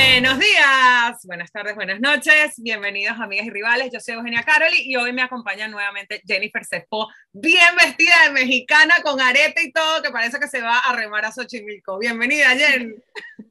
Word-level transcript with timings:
Buenos 0.00 0.38
días, 0.38 1.26
buenas 1.26 1.50
tardes, 1.50 1.74
buenas 1.74 2.00
noches, 2.00 2.54
bienvenidos 2.62 3.18
amigas 3.18 3.46
y 3.46 3.50
rivales, 3.50 3.90
yo 3.92 3.98
soy 3.98 4.14
Eugenia 4.14 4.44
Caroli 4.44 4.76
y 4.84 4.94
hoy 4.94 5.12
me 5.12 5.22
acompaña 5.22 5.66
nuevamente 5.66 6.22
Jennifer 6.24 6.64
Cespo, 6.64 7.08
bien 7.32 7.74
vestida 7.76 8.14
de 8.26 8.30
mexicana 8.30 8.94
con 9.02 9.20
arete 9.20 9.60
y 9.64 9.72
todo, 9.72 10.00
que 10.00 10.10
parece 10.10 10.38
que 10.38 10.46
se 10.46 10.62
va 10.62 10.78
a 10.78 10.94
remar 10.94 11.24
a 11.24 11.32
Xochimilco. 11.32 11.98
Bienvenida, 11.98 12.50
Jen. 12.50 13.02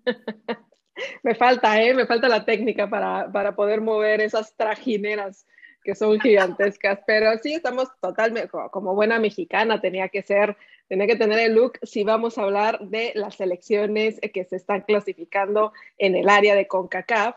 me 1.24 1.36
falta, 1.36 1.82
¿eh? 1.82 1.94
Me 1.94 2.06
falta 2.06 2.30
la 2.30 2.46
técnica 2.46 2.90
para, 2.90 3.30
para 3.30 3.54
poder 3.54 3.82
mover 3.82 4.22
esas 4.22 4.56
trajineras 4.56 5.46
que 5.84 5.96
son 5.96 6.18
gigantescas, 6.18 7.00
pero 7.06 7.38
sí 7.40 7.56
estamos 7.56 7.90
totalmente, 8.02 8.50
como 8.72 8.96
buena 8.96 9.20
mexicana, 9.20 9.82
tenía 9.82 10.08
que 10.08 10.22
ser, 10.22 10.56
tenía 10.88 11.08
que 11.08 11.16
tener 11.16 11.40
el 11.40 11.54
look 11.54 11.80
si 11.84 12.04
vamos 12.04 12.38
a 12.38 12.44
hablar 12.44 12.80
de 12.80 13.12
las 13.16 13.36
selecciones 13.36 14.20
que 14.34 14.46
se 14.46 14.56
están 14.56 14.82
clasificando 14.82 15.74
en 15.98 16.16
el 16.16 16.30
área 16.30 16.56
de 16.56 16.68
CONCACAF 16.68 17.36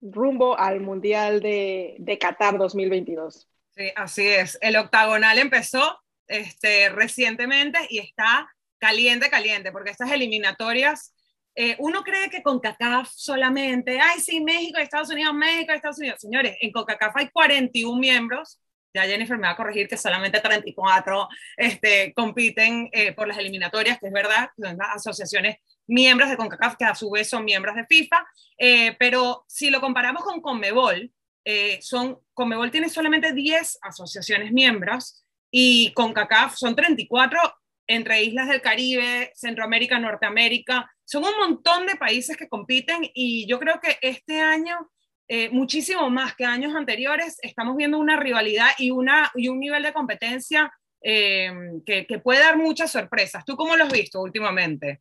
rumbo 0.00 0.58
al 0.58 0.80
Mundial 0.80 1.40
de, 1.40 1.96
de 1.98 2.18
Qatar 2.18 2.58
2022. 2.58 3.48
Sí, 3.74 3.90
así 3.96 4.26
es. 4.26 4.58
El 4.60 4.76
octagonal 4.76 5.38
empezó 5.38 5.98
este, 6.28 6.88
recientemente 6.90 7.78
y 7.88 7.98
está 7.98 8.48
caliente, 8.78 9.30
caliente, 9.30 9.72
porque 9.72 9.90
estas 9.90 10.12
eliminatorias 10.12 11.14
eh, 11.56 11.76
uno 11.78 12.02
cree 12.02 12.30
que 12.30 12.42
con 12.42 12.58
CACAF 12.58 13.10
solamente, 13.14 14.00
ay, 14.00 14.20
sí, 14.20 14.40
México, 14.40 14.78
Estados 14.78 15.10
Unidos, 15.10 15.34
México, 15.34 15.72
Estados 15.72 15.98
Unidos. 15.98 16.20
Señores, 16.20 16.56
en 16.60 16.72
CONCACAF 16.72 17.16
hay 17.16 17.28
41 17.30 17.98
miembros. 17.98 18.60
Ya 18.94 19.02
Jennifer 19.02 19.36
me 19.36 19.48
va 19.48 19.50
a 19.50 19.56
corregir 19.56 19.88
que 19.88 19.96
solamente 19.96 20.40
34 20.40 21.28
este, 21.56 22.14
compiten 22.14 22.88
eh, 22.92 23.12
por 23.12 23.28
las 23.28 23.38
eliminatorias, 23.38 23.98
que 23.98 24.06
es 24.06 24.12
verdad, 24.12 24.50
son 24.56 24.78
las 24.78 24.96
asociaciones 24.96 25.56
miembros 25.86 26.30
de 26.30 26.36
CONCACAF, 26.36 26.76
que 26.76 26.84
a 26.84 26.94
su 26.94 27.10
vez 27.10 27.28
son 27.28 27.44
miembros 27.44 27.74
de 27.74 27.84
FIFA. 27.86 28.24
Eh, 28.56 28.96
pero 28.98 29.44
si 29.48 29.70
lo 29.70 29.80
comparamos 29.80 30.22
con 30.22 30.40
CONMEBOL, 30.40 31.12
son, 31.82 32.20
CONMEBOL 32.32 32.70
tiene 32.70 32.88
solamente 32.88 33.34
10 33.34 33.78
asociaciones 33.82 34.50
miembros 34.50 35.26
y 35.50 35.92
CONCACAF 35.92 36.56
son 36.56 36.74
34 36.74 37.38
entre 37.86 38.22
islas 38.22 38.48
del 38.48 38.62
Caribe, 38.62 39.32
Centroamérica, 39.34 39.98
Norteamérica. 39.98 40.90
Son 41.04 41.24
un 41.24 41.36
montón 41.38 41.86
de 41.86 41.96
países 41.96 42.36
que 42.36 42.48
compiten 42.48 43.10
y 43.14 43.46
yo 43.46 43.58
creo 43.58 43.80
que 43.80 43.98
este 44.00 44.40
año, 44.40 44.90
eh, 45.28 45.48
muchísimo 45.50 46.10
más 46.10 46.34
que 46.34 46.44
años 46.44 46.74
anteriores, 46.74 47.38
estamos 47.42 47.76
viendo 47.76 47.98
una 47.98 48.16
rivalidad 48.16 48.68
y, 48.78 48.90
una, 48.90 49.30
y 49.34 49.48
un 49.48 49.58
nivel 49.58 49.82
de 49.82 49.92
competencia 49.92 50.72
eh, 51.00 51.50
que, 51.86 52.06
que 52.06 52.18
puede 52.18 52.40
dar 52.40 52.56
muchas 52.56 52.90
sorpresas. 52.90 53.44
¿Tú 53.44 53.56
cómo 53.56 53.76
lo 53.76 53.84
has 53.84 53.92
visto 53.92 54.20
últimamente? 54.20 55.00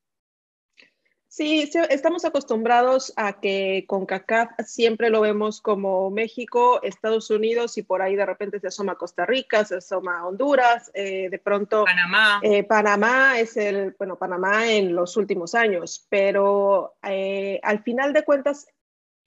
Sí, 1.36 1.68
estamos 1.90 2.26
acostumbrados 2.26 3.12
a 3.16 3.40
que 3.42 3.86
con 3.88 4.06
CACAF 4.06 4.52
siempre 4.68 5.10
lo 5.10 5.22
vemos 5.22 5.62
como 5.62 6.12
México, 6.12 6.80
Estados 6.84 7.32
Unidos 7.32 7.76
y 7.80 7.82
por 7.82 8.04
ahí 8.04 8.16
de 8.16 8.28
repente 8.28 8.60
se 8.60 8.68
asoma 8.68 9.00
Costa 9.00 9.26
Rica, 9.26 9.66
se 9.66 9.78
asoma 9.78 10.28
Honduras, 10.28 10.92
eh, 10.94 11.30
de 11.32 11.40
pronto 11.40 11.86
Panamá. 11.86 12.40
Eh, 12.44 12.64
Panamá 12.64 13.40
es 13.40 13.58
el, 13.58 13.96
bueno, 13.98 14.16
Panamá 14.16 14.72
en 14.72 14.94
los 14.94 15.18
últimos 15.18 15.56
años, 15.56 16.06
pero 16.08 16.94
al 17.02 17.82
final 17.82 18.14
de 18.14 18.24
cuentas 18.24 18.68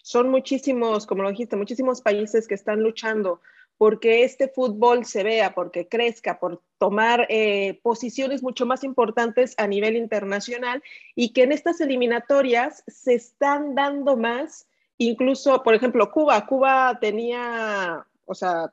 son 0.07 0.29
muchísimos, 0.31 1.05
como 1.05 1.25
lo 1.25 1.31
dijiste, 1.31 1.57
muchísimos 1.57 2.01
países 2.01 2.47
que 2.47 2.55
están 2.55 2.81
luchando 2.81 3.41
porque 3.77 4.23
este 4.23 4.47
fútbol 4.47 5.05
se 5.05 5.25
vea, 5.25 5.53
porque 5.53 5.89
crezca, 5.89 6.39
por 6.39 6.63
tomar 6.79 7.27
eh, 7.29 7.81
posiciones 7.83 8.41
mucho 8.41 8.67
más 8.67 8.85
importantes 8.85 9.57
a 9.59 9.67
nivel 9.67 9.97
internacional 9.97 10.81
y 11.17 11.33
que 11.33 11.43
en 11.43 11.51
estas 11.51 11.81
eliminatorias 11.81 12.85
se 12.87 13.15
están 13.15 13.75
dando 13.75 14.17
más, 14.17 14.69
incluso, 14.97 15.65
por 15.65 15.75
ejemplo, 15.75 16.13
Cuba, 16.13 16.47
Cuba 16.47 16.99
tenía, 17.01 18.07
o 18.27 18.35
sea, 18.37 18.73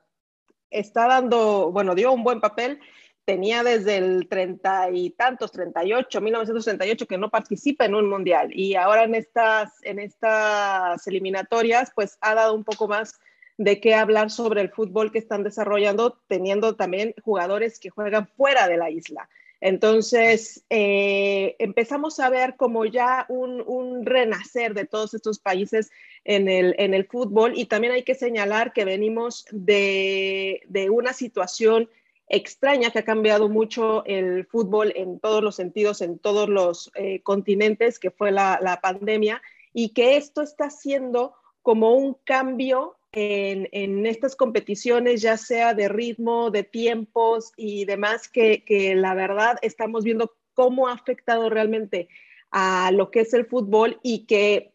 está 0.69 1.07
dando, 1.07 1.72
bueno, 1.72 1.96
dio 1.96 2.13
un 2.13 2.24
buen 2.24 2.41
papel, 2.41 2.80
tenía 3.25 3.63
desde 3.63 3.97
el 3.97 4.28
treinta 4.28 4.89
y 4.91 5.11
tantos, 5.11 5.51
38, 5.51 6.22
1938, 6.22 7.07
que 7.07 7.17
no 7.17 7.29
participa 7.29 7.85
en 7.85 7.95
un 7.95 8.09
mundial 8.09 8.50
y 8.53 8.75
ahora 8.75 9.03
en 9.03 9.16
estas, 9.16 9.72
en 9.84 10.00
estas 10.00 11.06
eliminatorias, 11.07 11.91
pues 11.95 12.17
ha 12.22 12.35
dado 12.35 12.53
un 12.53 12.63
poco 12.63 12.88
más 12.88 13.19
de 13.57 13.79
qué 13.79 13.95
hablar 13.95 14.31
sobre 14.31 14.62
el 14.62 14.69
fútbol 14.69 15.12
que 15.12 15.19
están 15.19 15.44
desarrollando, 15.44 16.19
teniendo 16.28 16.75
también 16.75 17.13
jugadores 17.23 17.79
que 17.79 17.89
juegan 17.89 18.28
fuera 18.28 18.67
de 18.67 18.78
la 18.78 18.89
isla. 18.89 19.29
Entonces, 19.66 20.66
eh, 20.69 21.56
empezamos 21.57 22.19
a 22.19 22.29
ver 22.29 22.57
como 22.57 22.83
ya 22.83 23.25
un, 23.29 24.06
renacer 24.06 24.73
de 24.73 24.85
todos 24.85 25.13
estos 25.13 25.39
países 25.39 25.89
en 26.25 26.50
el, 26.50 26.75
en 26.78 26.94
el, 26.94 27.06
fútbol 27.06 27.53
y 27.56 27.67
también 27.67 27.94
hay 27.94 28.03
que 28.03 28.13
señalar 28.13 28.73
que 28.73 28.83
venimos 28.83 29.45
de, 29.51 30.59
una 30.91 31.13
situación 31.13 31.89
extraña 32.33 32.89
que 32.89 32.99
ha 32.99 33.05
cambiado 33.05 33.47
mucho 33.47 34.03
el 34.05 34.47
fútbol 34.47 34.91
en 34.95 35.19
todos 35.19 35.44
los 35.44 35.55
sentidos, 35.55 36.01
en 36.01 36.17
todos 36.17 36.49
los 36.49 36.91
eh, 36.95 37.21
continentes, 37.21 37.99
que 37.99 38.09
fue 38.09 38.31
la, 38.31 38.79
pandemia, 38.81 39.41
y 39.71 39.89
que 39.89 40.17
esto 40.17 40.41
está 40.41 40.66
haciendo 40.66 41.35
como 41.61 41.94
un 41.94 42.16
cambio 42.25 42.97
en, 43.11 44.07
estas 44.07 44.35
competiciones, 44.35 45.21
ya 45.21 45.38
sea 45.38 45.75
de 45.75 45.88
ritmo, 45.88 46.49
de 46.49 46.63
tiempos 46.63 47.51
y 47.55 47.85
demás, 47.85 48.27
que, 48.27 48.63
la 48.95 49.13
verdad 49.13 49.59
estamos 49.61 50.03
viendo 50.03 50.35
cómo 50.55 50.88
ha 50.88 50.94
afectado 50.94 51.51
realmente 51.51 52.09
a 52.50 52.91
lo 52.91 53.11
que 53.11 53.21
es 53.21 53.33
el 53.35 53.45
fútbol 53.45 54.00
y 54.01 54.25
que 54.25 54.73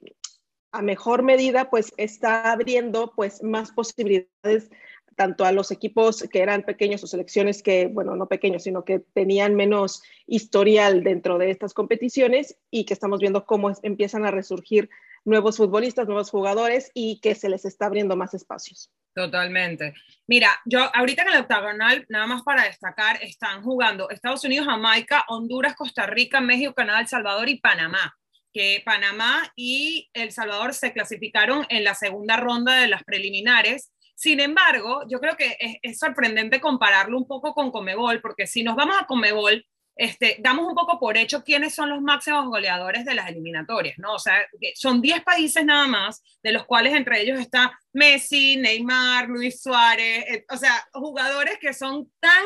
a 0.71 0.83
mejor 0.83 1.25
medida 1.25 1.71
pues 1.71 1.93
está 1.97 2.53
abriendo 2.53 3.13
pues 3.17 3.43
más 3.43 3.73
posibilidades 3.73 4.71
tanto 5.19 5.45
a 5.45 5.51
los 5.51 5.73
equipos 5.73 6.23
que 6.31 6.41
eran 6.41 6.63
pequeños 6.63 7.03
o 7.03 7.09
selecciones 7.09 7.61
que, 7.61 7.89
bueno, 7.89 8.15
no 8.15 8.29
pequeños, 8.29 8.63
sino 8.63 8.85
que 8.85 9.01
tenían 9.01 9.57
menos 9.57 10.01
historial 10.29 11.03
dentro 11.03 11.39
de 11.39 11.51
estas 11.51 11.75
competiciones 11.75 12.57
y 12.71 12.85
que 12.85 12.95
estamos 12.95 13.19
viendo 13.19 13.45
cómo 13.45 13.73
empiezan 13.83 14.25
a 14.25 14.31
resurgir 14.31 14.89
nuevos 15.25 15.57
futbolistas, 15.57 16.07
nuevos 16.07 16.31
jugadores 16.31 16.93
y 16.95 17.21
que 17.21 17.35
se 17.35 17.49
les 17.49 17.65
está 17.65 17.87
abriendo 17.87 18.17
más 18.17 18.33
espacios. 18.33 18.93
Totalmente. 19.13 19.93
Mira, 20.29 20.51
yo 20.65 20.89
ahorita 20.95 21.23
en 21.23 21.33
el 21.33 21.41
octagonal, 21.41 22.07
nada 22.09 22.29
más 22.29 22.43
para 22.43 22.63
destacar, 22.63 23.21
están 23.21 23.63
jugando 23.63 24.11
Estados 24.11 24.45
Unidos, 24.45 24.69
Jamaica, 24.69 25.25
Honduras, 25.27 25.75
Costa 25.75 26.07
Rica, 26.07 26.41
México, 26.41 26.75
Canadá, 26.75 27.01
El 27.01 27.09
Salvador 27.09 27.49
y 27.49 27.59
Panamá. 27.59 28.17
Que 28.55 28.83
Panamá 28.87 29.53
y 29.57 30.09
El 30.13 30.31
Salvador 30.31 30.75
se 30.75 30.93
clasificaron 30.93 31.67
en 31.71 31.83
la 31.83 31.95
segunda 31.95 32.37
ronda 32.37 32.81
de 32.81 32.87
las 32.87 33.03
preliminares. 33.03 33.91
Sin 34.19 34.41
embargo, 34.41 35.05
yo 35.09 35.21
creo 35.21 35.37
que 35.37 35.57
es, 35.81 35.97
sorprendente 35.97 36.61
compararlo 36.61 37.17
un 37.17 37.29
poco 37.29 37.55
con 37.55 37.71
Comebol, 37.71 38.21
porque 38.21 38.49
si 38.49 38.65
nos 38.65 38.75
vamos 38.75 38.97
a 39.01 39.07
Comebol, 39.07 39.65
este, 39.95 40.39
damos 40.41 40.67
un 40.67 40.75
poco 40.75 40.99
por 40.99 41.17
hecho 41.17 41.45
quiénes 41.45 41.73
son 41.73 41.89
los 41.89 42.03
máximos 42.03 42.47
goleadores 42.47 43.05
de 43.05 43.15
las 43.15 43.29
eliminatorias, 43.29 43.97
¿no? 43.97 44.15
O 44.15 44.19
sea, 44.19 44.45
son 44.75 45.01
10 45.01 45.23
países 45.23 45.65
nada 45.65 45.87
más, 45.87 46.21
de 46.43 46.51
los 46.51 46.67
cuales 46.67 46.95
entre 46.95 47.21
ellos 47.21 47.39
está 47.39 47.79
Messi, 47.93 48.57
Neymar, 48.57 49.29
Luis 49.29 49.63
Suárez, 49.63 50.25
eh, 50.29 50.45
o 50.51 50.57
sea, 50.57 50.85
jugadores 50.93 51.57
que 51.61 51.73
son 51.73 52.11
tan 52.19 52.45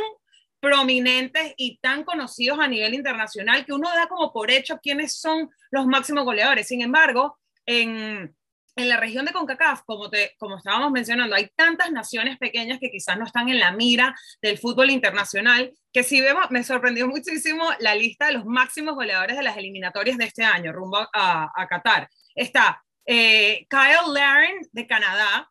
prominentes 0.60 1.54
y 1.56 1.78
tan 1.78 2.04
conocidos 2.04 2.58
a 2.58 2.68
nivel 2.68 2.92
internacional 2.92 3.64
que 3.64 3.72
uno 3.72 3.88
da 3.88 4.08
como 4.08 4.30
por 4.30 4.50
hecho 4.50 4.78
quiénes 4.78 5.18
son 5.18 5.48
los 5.70 5.86
máximos 5.86 6.24
goleadores. 6.24 6.68
Sin 6.68 6.82
embargo, 6.82 7.38
en, 7.64 8.36
en 8.76 8.88
la 8.88 8.96
región 8.96 9.24
de 9.26 9.32
CONCACAF, 9.32 9.82
como, 9.84 10.08
te, 10.08 10.34
como 10.38 10.56
estábamos 10.56 10.90
mencionando, 10.92 11.36
hay 11.36 11.50
tantas 11.54 11.90
naciones 11.92 12.38
pequeñas 12.38 12.78
que 12.80 12.90
quizás 12.90 13.18
no 13.18 13.26
están 13.26 13.48
en 13.48 13.60
la 13.60 13.72
mira 13.72 14.14
del 14.40 14.58
fútbol 14.58 14.90
internacional, 14.90 15.72
que 15.92 16.02
si 16.02 16.20
vemos, 16.20 16.50
me 16.50 16.64
sorprendió 16.64 17.06
muchísimo 17.06 17.64
la 17.80 17.94
lista 17.94 18.26
de 18.26 18.32
los 18.32 18.44
máximos 18.44 18.94
goleadores 18.94 19.36
de 19.36 19.42
las 19.42 19.56
eliminatorias 19.56 20.16
de 20.16 20.24
este 20.24 20.44
año, 20.44 20.72
rumbo 20.72 21.06
a, 21.12 21.66
Qatar. 21.68 22.08
Está 22.34 22.82
eh, 23.06 23.66
Kyle 23.68 24.12
Laren 24.12 24.60
de 24.72 24.86
Canadá, 24.86 25.50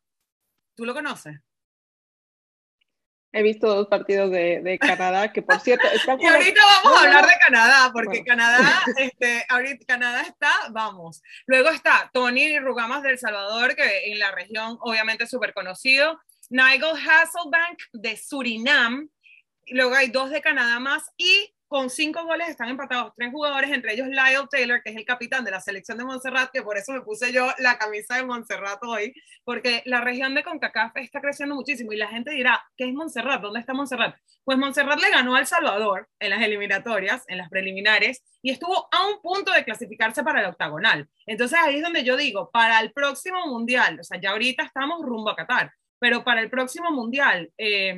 ¿tú 0.75 0.85
lo 0.85 0.93
conoces? 0.93 1.39
He 3.33 3.43
visto 3.43 3.67
dos 3.67 3.87
partidos 3.87 4.29
de, 4.29 4.77
Canadá, 4.79 5.31
que 5.31 5.41
por 5.41 5.59
cierto 5.61 5.87
están 5.93 6.19
Y 6.21 6.27
ahorita 6.27 6.61
vamos 6.83 6.99
a 6.99 7.03
hablar 7.05 7.25
de 7.25 7.37
Canadá, 7.39 7.89
porque 7.93 8.23
Canadá, 8.23 8.83
este, 8.97 9.45
ahorita 9.47 9.85
Canadá 9.85 10.21
está, 10.21 10.51
vamos. 10.71 11.21
Luego 11.45 11.69
está 11.69 12.09
Tony 12.13 12.59
Rugamas 12.59 13.03
del 13.03 13.17
Salvador, 13.17 13.75
que 13.75 14.11
en 14.11 14.19
la 14.19 14.31
región 14.31 14.77
obviamente 14.81 15.23
es 15.23 15.29
súper 15.29 15.53
conocido. 15.53 16.19
Nigel 16.49 16.91
Hasselbank 16.95 17.79
de 17.93 18.17
Surinam. 18.17 19.09
Luego 19.67 19.95
hay 19.95 20.09
dos 20.09 20.29
de 20.29 20.41
Canadá 20.41 20.79
más. 20.79 21.03
Y 21.15 21.53
con 21.71 21.89
cinco 21.89 22.25
goles 22.25 22.49
están 22.49 22.67
empatados 22.67 23.13
tres 23.15 23.31
jugadores, 23.31 23.71
entre 23.71 23.93
ellos 23.93 24.09
Lyle 24.09 24.45
Taylor, 24.51 24.83
que 24.83 24.89
es 24.89 24.97
el 24.97 25.05
capitán 25.05 25.45
de 25.45 25.51
la 25.51 25.61
selección 25.61 25.97
de 25.97 26.03
Montserrat, 26.03 26.51
que 26.51 26.63
por 26.63 26.77
eso 26.77 26.91
me 26.91 26.99
puse 26.99 27.31
yo 27.31 27.47
la 27.59 27.77
camisa 27.77 28.17
de 28.17 28.25
Montserrat 28.25 28.83
hoy, 28.83 29.13
porque 29.45 29.81
la 29.85 30.01
región 30.01 30.35
de 30.35 30.43
CONCACAF 30.43 30.97
está 30.97 31.21
creciendo 31.21 31.55
muchísimo 31.55 31.93
y 31.93 31.95
la 31.95 32.09
gente 32.09 32.31
dirá, 32.31 32.61
¿qué 32.75 32.89
es 32.89 32.93
Montserrat? 32.93 33.41
¿Dónde 33.41 33.61
está 33.61 33.73
Montserrat? 33.73 34.17
Pues 34.43 34.57
Montserrat 34.57 34.99
le 34.99 35.11
ganó 35.11 35.33
al 35.33 35.47
Salvador 35.47 36.09
en 36.19 36.31
las 36.31 36.41
eliminatorias, 36.41 37.23
en 37.29 37.37
las 37.37 37.47
preliminares, 37.47 38.21
y 38.41 38.51
estuvo 38.51 38.89
a 38.91 39.07
un 39.07 39.21
punto 39.21 39.53
de 39.53 39.63
clasificarse 39.63 40.23
para 40.23 40.41
el 40.41 40.47
octagonal. 40.47 41.07
Entonces 41.25 41.57
ahí 41.57 41.77
es 41.77 41.83
donde 41.83 42.03
yo 42.03 42.17
digo, 42.17 42.51
para 42.51 42.81
el 42.81 42.91
próximo 42.91 43.47
mundial, 43.47 43.97
o 43.97 44.03
sea, 44.03 44.19
ya 44.19 44.31
ahorita 44.31 44.63
estamos 44.63 45.01
rumbo 45.03 45.29
a 45.29 45.37
Qatar, 45.37 45.71
pero 45.99 46.25
para 46.25 46.41
el 46.41 46.49
próximo 46.49 46.91
mundial 46.91 47.49
eh, 47.57 47.97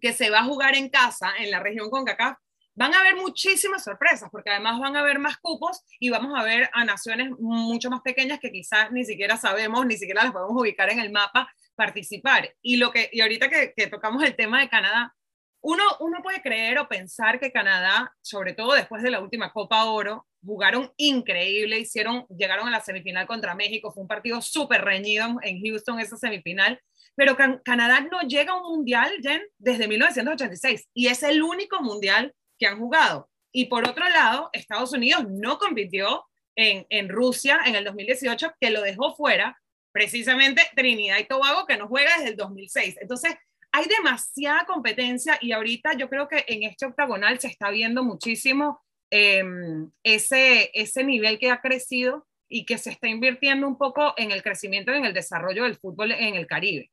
que 0.00 0.14
se 0.14 0.30
va 0.30 0.38
a 0.38 0.44
jugar 0.44 0.76
en 0.76 0.88
casa, 0.88 1.34
en 1.38 1.50
la 1.50 1.60
región 1.60 1.90
CONCACAF, 1.90 2.38
van 2.76 2.94
a 2.94 3.00
haber 3.00 3.16
muchísimas 3.16 3.82
sorpresas, 3.82 4.28
porque 4.30 4.50
además 4.50 4.78
van 4.78 4.96
a 4.96 5.00
haber 5.00 5.18
más 5.18 5.38
cupos 5.38 5.82
y 5.98 6.10
vamos 6.10 6.38
a 6.38 6.44
ver 6.44 6.70
a 6.74 6.84
naciones 6.84 7.30
mucho 7.38 7.90
más 7.90 8.02
pequeñas 8.02 8.38
que 8.38 8.52
quizás 8.52 8.92
ni 8.92 9.04
siquiera 9.04 9.36
sabemos, 9.36 9.84
ni 9.86 9.96
siquiera 9.96 10.24
las 10.24 10.32
podemos 10.32 10.60
ubicar 10.60 10.90
en 10.90 11.00
el 11.00 11.10
mapa, 11.10 11.50
participar. 11.74 12.54
Y, 12.60 12.76
lo 12.76 12.92
que, 12.92 13.08
y 13.12 13.22
ahorita 13.22 13.48
que, 13.48 13.86
tocamos 13.88 14.22
el 14.22 14.36
tema 14.36 14.60
de 14.60 14.68
Canadá, 14.68 15.14
uno, 15.62 15.82
uno 16.00 16.22
puede 16.22 16.42
creer 16.42 16.78
o 16.78 16.86
pensar 16.86 17.40
que 17.40 17.50
Canadá, 17.50 18.14
sobre 18.20 18.52
todo 18.52 18.74
después 18.74 19.02
de 19.02 19.10
la 19.10 19.20
última 19.20 19.52
Copa 19.52 19.86
Oro, 19.86 20.26
jugaron 20.44 20.92
increíble, 20.98 21.80
hicieron, 21.80 22.26
llegaron 22.28 22.68
a 22.68 22.70
la 22.70 22.80
semifinal 22.80 23.26
contra 23.26 23.54
México, 23.54 23.90
fue 23.90 24.02
un 24.02 24.08
partido 24.08 24.42
súper 24.42 24.84
reñido 24.84 25.38
en 25.42 25.60
Houston 25.62 25.98
esa 25.98 26.16
semifinal, 26.16 26.78
pero 27.16 27.36
Canadá 27.64 28.00
no 28.00 28.20
llega 28.20 28.52
a 28.52 28.60
un 28.60 28.76
mundial, 28.76 29.10
Jen, 29.22 29.42
desde 29.58 29.88
1986 29.88 30.88
y 30.92 31.08
es 31.08 31.22
el 31.22 31.42
único 31.42 31.80
mundial 31.80 32.34
que 32.58 32.66
han 32.66 32.78
jugado. 32.78 33.28
Y 33.52 33.66
por 33.66 33.88
otro 33.88 34.08
lado, 34.08 34.50
Estados 34.52 34.92
Unidos 34.92 35.26
no 35.28 35.58
compitió 35.58 36.24
en, 36.54 36.86
en 36.90 37.08
Rusia 37.08 37.60
en 37.66 37.74
el 37.74 37.84
2018, 37.84 38.54
que 38.60 38.70
lo 38.70 38.82
dejó 38.82 39.14
fuera 39.14 39.60
precisamente 39.92 40.62
Trinidad 40.74 41.18
y 41.18 41.24
Tobago, 41.24 41.66
que 41.66 41.78
no 41.78 41.88
juega 41.88 42.10
desde 42.16 42.30
el 42.30 42.36
2006. 42.36 42.98
Entonces, 43.00 43.34
hay 43.72 43.86
demasiada 43.86 44.64
competencia 44.64 45.38
y 45.40 45.52
ahorita 45.52 45.94
yo 45.94 46.08
creo 46.08 46.28
que 46.28 46.44
en 46.48 46.62
este 46.62 46.86
octagonal 46.86 47.38
se 47.40 47.48
está 47.48 47.70
viendo 47.70 48.02
muchísimo 48.02 48.80
em, 49.10 49.90
ese, 50.02 50.70
ese 50.74 51.04
nivel 51.04 51.38
que 51.38 51.50
ha 51.50 51.60
crecido 51.60 52.26
y 52.48 52.64
que 52.64 52.78
se 52.78 52.90
está 52.90 53.08
invirtiendo 53.08 53.66
un 53.66 53.76
poco 53.76 54.14
en 54.16 54.30
el 54.30 54.42
crecimiento 54.42 54.92
y 54.92 54.98
en 54.98 55.04
el 55.04 55.14
desarrollo 55.14 55.64
del 55.64 55.76
fútbol 55.76 56.12
en 56.12 56.34
el 56.34 56.46
Caribe. 56.46 56.90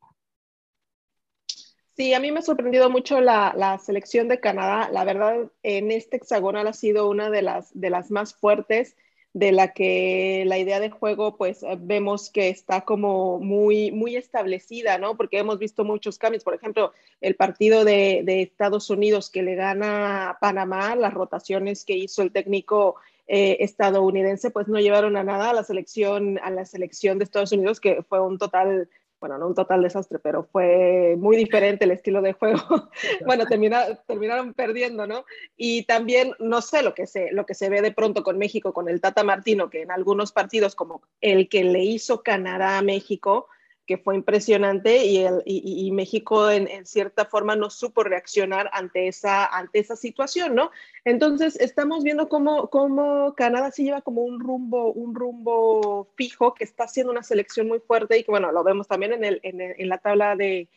Sí, 1.96 2.12
a 2.12 2.18
mí 2.18 2.32
me 2.32 2.40
ha 2.40 2.42
sorprendido 2.42 2.90
mucho 2.90 3.20
la, 3.20 3.78
selección 3.84 4.26
de 4.28 4.40
Canadá. 4.40 4.88
La 4.90 5.04
verdad, 5.04 5.50
en 5.62 5.92
este 5.92 6.16
hexagonal 6.16 6.66
ha 6.66 6.72
sido 6.72 7.08
una 7.08 7.30
de 7.30 7.42
las, 7.42 8.10
más 8.10 8.34
fuertes, 8.34 8.96
de 9.32 9.52
la 9.52 9.72
que 9.72 10.44
la 10.46 10.58
idea 10.58 10.78
de 10.80 10.90
juego, 10.90 11.36
pues 11.36 11.62
eh, 11.64 11.76
vemos 11.78 12.30
que 12.30 12.48
está 12.50 12.82
como 12.82 13.40
muy, 13.40 13.90
muy 13.90 14.16
establecida, 14.16 14.96
¿no? 14.98 15.16
Porque 15.16 15.38
hemos 15.38 15.58
visto 15.58 15.84
muchos 15.84 16.18
cambios. 16.18 16.44
Por 16.44 16.54
ejemplo, 16.54 16.92
el 17.20 17.34
partido 17.36 17.84
de, 17.84 18.22
de 18.24 18.42
Estados 18.42 18.90
Unidos 18.90 19.30
que 19.30 19.42
le 19.42 19.56
gana 19.56 20.30
a 20.30 20.38
Panamá, 20.38 20.94
las 20.96 21.14
rotaciones 21.14 21.84
que 21.84 21.96
hizo 21.96 22.22
el 22.22 22.32
técnico 22.32 22.96
eh, 23.26 23.56
estadounidense, 23.60 24.50
pues 24.50 24.68
no 24.68 24.78
llevaron 24.78 25.16
a 25.16 25.24
nada 25.24 25.50
a 25.50 25.54
la 25.54 25.64
selección, 25.64 26.38
a 26.42 26.50
la 26.50 26.66
selección 26.66 27.18
de 27.18 27.24
Estados 27.24 27.52
Unidos, 27.52 27.80
que 27.80 28.02
fue 28.02 28.20
un 28.20 28.38
total 28.38 28.88
bueno, 29.24 29.38
no 29.38 29.46
un 29.46 29.54
total 29.54 29.82
desastre, 29.82 30.18
pero 30.18 30.44
fue 30.44 31.16
muy 31.18 31.34
diferente 31.34 31.86
el 31.86 31.92
estilo 31.92 32.20
de 32.20 32.34
juego. 32.34 32.60
bueno, 33.26 33.46
terminaron 33.46 34.52
perdiendo, 34.52 35.06
¿no? 35.06 35.24
Y 35.56 35.84
también, 35.84 36.32
no 36.40 36.60
sé, 36.60 36.82
lo 36.82 36.92
que, 36.92 37.06
se, 37.06 37.32
lo 37.32 37.46
que 37.46 37.54
se 37.54 37.70
ve 37.70 37.80
de 37.80 37.90
pronto 37.90 38.22
con 38.22 38.36
México, 38.36 38.74
con 38.74 38.86
el 38.86 39.00
Tata 39.00 39.24
Martino, 39.24 39.70
que 39.70 39.80
en 39.80 39.90
algunos 39.90 40.30
partidos, 40.30 40.74
como 40.74 41.00
el 41.22 41.48
que 41.48 41.64
le 41.64 41.82
hizo 41.82 42.22
Canadá 42.22 42.76
a 42.76 42.82
México, 42.82 43.48
que 43.86 43.98
fue 43.98 44.14
impresionante 44.14 45.04
y, 45.04 45.18
el, 45.18 45.42
y, 45.44 45.90
México 45.92 46.50
en, 46.50 46.86
cierta 46.86 47.26
forma 47.26 47.54
no 47.54 47.68
supo 47.70 48.02
reaccionar 48.02 48.70
ante 48.72 49.08
esa, 49.08 49.44
ante 49.44 49.78
esa 49.78 49.96
situación, 49.96 50.54
¿no? 50.54 50.70
Entonces 51.04 51.56
estamos 51.60 52.02
viendo 52.02 52.28
cómo, 52.28 52.70
cómo 52.70 53.34
Canadá 53.34 53.70
se 53.70 53.84
lleva 53.84 54.00
como 54.00 54.22
un 54.22 54.40
rumbo, 54.40 54.92
un 54.92 55.14
rumbo 55.14 56.08
fijo, 56.16 56.54
que 56.54 56.64
está 56.64 56.84
haciendo 56.84 57.12
una 57.12 57.22
selección 57.22 57.68
muy 57.68 57.80
fuerte 57.80 58.18
y 58.18 58.24
que, 58.24 58.30
bueno, 58.30 58.52
lo 58.52 58.64
vemos 58.64 58.88
también 58.88 59.12
en, 59.12 59.24
el, 59.24 59.40
en, 59.42 59.60
en 59.60 59.88
la 59.88 59.98
tabla 59.98 60.36
de, 60.36 60.68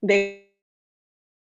de 0.00 0.54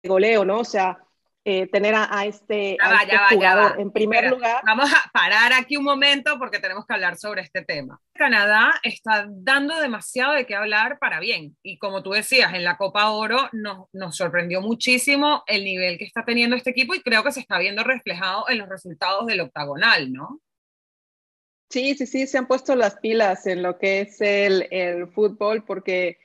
goleo, 0.03 0.43
¿no? 0.43 0.59
O 0.59 0.65
sea, 0.65 1.02
eh, 1.45 1.67
tener 1.67 1.93
a, 1.95 2.25
este, 2.25 2.77
este 2.77 3.17
jugador. 3.35 3.79
en 3.79 3.91
primer 3.91 4.29
lugar. 4.29 4.61
Vamos 4.65 4.89
a 4.93 5.09
parar 5.11 5.51
aquí 5.51 5.75
un 5.75 5.83
momento 5.83 6.39
porque 6.39 6.59
tenemos 6.59 6.85
que 6.85 6.93
hablar 6.93 7.17
sobre 7.17 7.41
este 7.41 7.63
tema. 7.63 7.99
Canadá 8.13 8.73
está 8.81 9.27
dando 9.29 9.77
demasiado 9.81 10.33
de 10.33 10.45
qué 10.45 10.55
hablar 10.55 10.99
para 10.99 11.19
bien. 11.19 11.57
Y 11.61 11.77
como 11.79 12.01
tú 12.01 12.11
decías, 12.11 12.53
en 12.53 12.63
la 12.63 12.77
Copa 12.77 13.09
Oro 13.09 13.49
nos, 13.51 13.87
nos 13.91 14.15
sorprendió 14.15 14.61
muchísimo 14.61 15.43
el 15.47 15.65
nivel 15.65 15.97
que 15.97 16.05
está 16.05 16.23
teniendo 16.23 16.55
este 16.55 16.69
equipo 16.69 16.95
y 16.95 17.01
creo 17.01 17.23
que 17.23 17.33
se 17.33 17.41
está 17.41 17.59
viendo 17.59 17.83
reflejado 17.83 18.49
en 18.49 18.59
los 18.59 18.69
resultados 18.69 19.25
del 19.27 19.41
octagonal, 19.41 20.13
¿no? 20.13 20.39
Sí, 21.69 21.95
sí, 21.95 22.05
sí, 22.05 22.27
se 22.27 22.37
han 22.37 22.47
puesto 22.47 22.75
las 22.75 22.99
pilas 22.99 23.47
en 23.47 23.63
lo 23.63 23.79
que 23.79 24.01
es 24.01 24.21
el, 24.21 24.67
el 24.71 25.07
fútbol 25.07 25.65
porque 25.65 26.19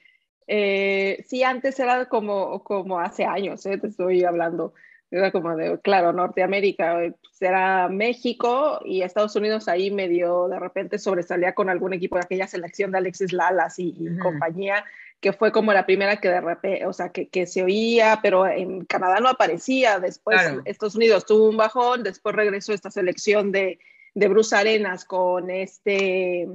eh, 0.46 1.24
sí, 1.28 1.42
antes 1.42 1.78
era 1.78 2.06
como, 2.06 2.62
como 2.64 3.00
hace 3.00 3.24
años, 3.24 3.64
eh, 3.66 3.78
te 3.78 3.88
estoy 3.88 4.24
hablando 4.24 4.74
era 5.10 5.30
como 5.32 5.56
de, 5.56 5.78
claro, 5.80 6.12
Norteamérica, 6.12 6.98
será 7.32 7.86
eh, 7.86 7.88
México 7.88 8.80
y 8.84 9.02
Estados 9.02 9.34
Unidos 9.36 9.68
ahí 9.68 9.90
medio 9.90 10.48
de 10.48 10.58
repente 10.58 10.98
sobresalía 10.98 11.54
con 11.54 11.70
algún 11.70 11.94
equipo 11.94 12.16
de 12.16 12.22
aquella 12.24 12.46
selección 12.46 12.92
de 12.92 12.98
Alexis 12.98 13.32
Lalas 13.32 13.78
y, 13.78 13.94
compañía, 14.22 14.84
que 15.20 15.32
fue 15.32 15.50
como 15.50 15.72
la 15.72 15.86
primera 15.86 16.16
que 16.16 16.28
de 16.28 16.40
repente, 16.40 16.86
o 16.86 16.92
sea, 16.92 17.08
que, 17.08 17.28
que, 17.28 17.46
se 17.46 17.62
oía, 17.62 18.20
pero 18.22 18.46
en 18.46 18.84
Canadá 18.84 19.20
no 19.20 19.28
aparecía. 19.28 19.98
Después 19.98 20.38
Estados 20.64 20.94
Unidos 20.94 21.26
tuvo 21.26 21.48
un 21.48 21.56
bajón, 21.56 22.02
después 22.02 22.34
regresó 22.36 22.72
esta 22.72 22.90
selección 22.90 23.50
de, 23.50 23.78
de 24.14 24.28
Bruce 24.28 24.54
Arenas 24.54 25.04
con 25.04 25.50
este 25.50 26.46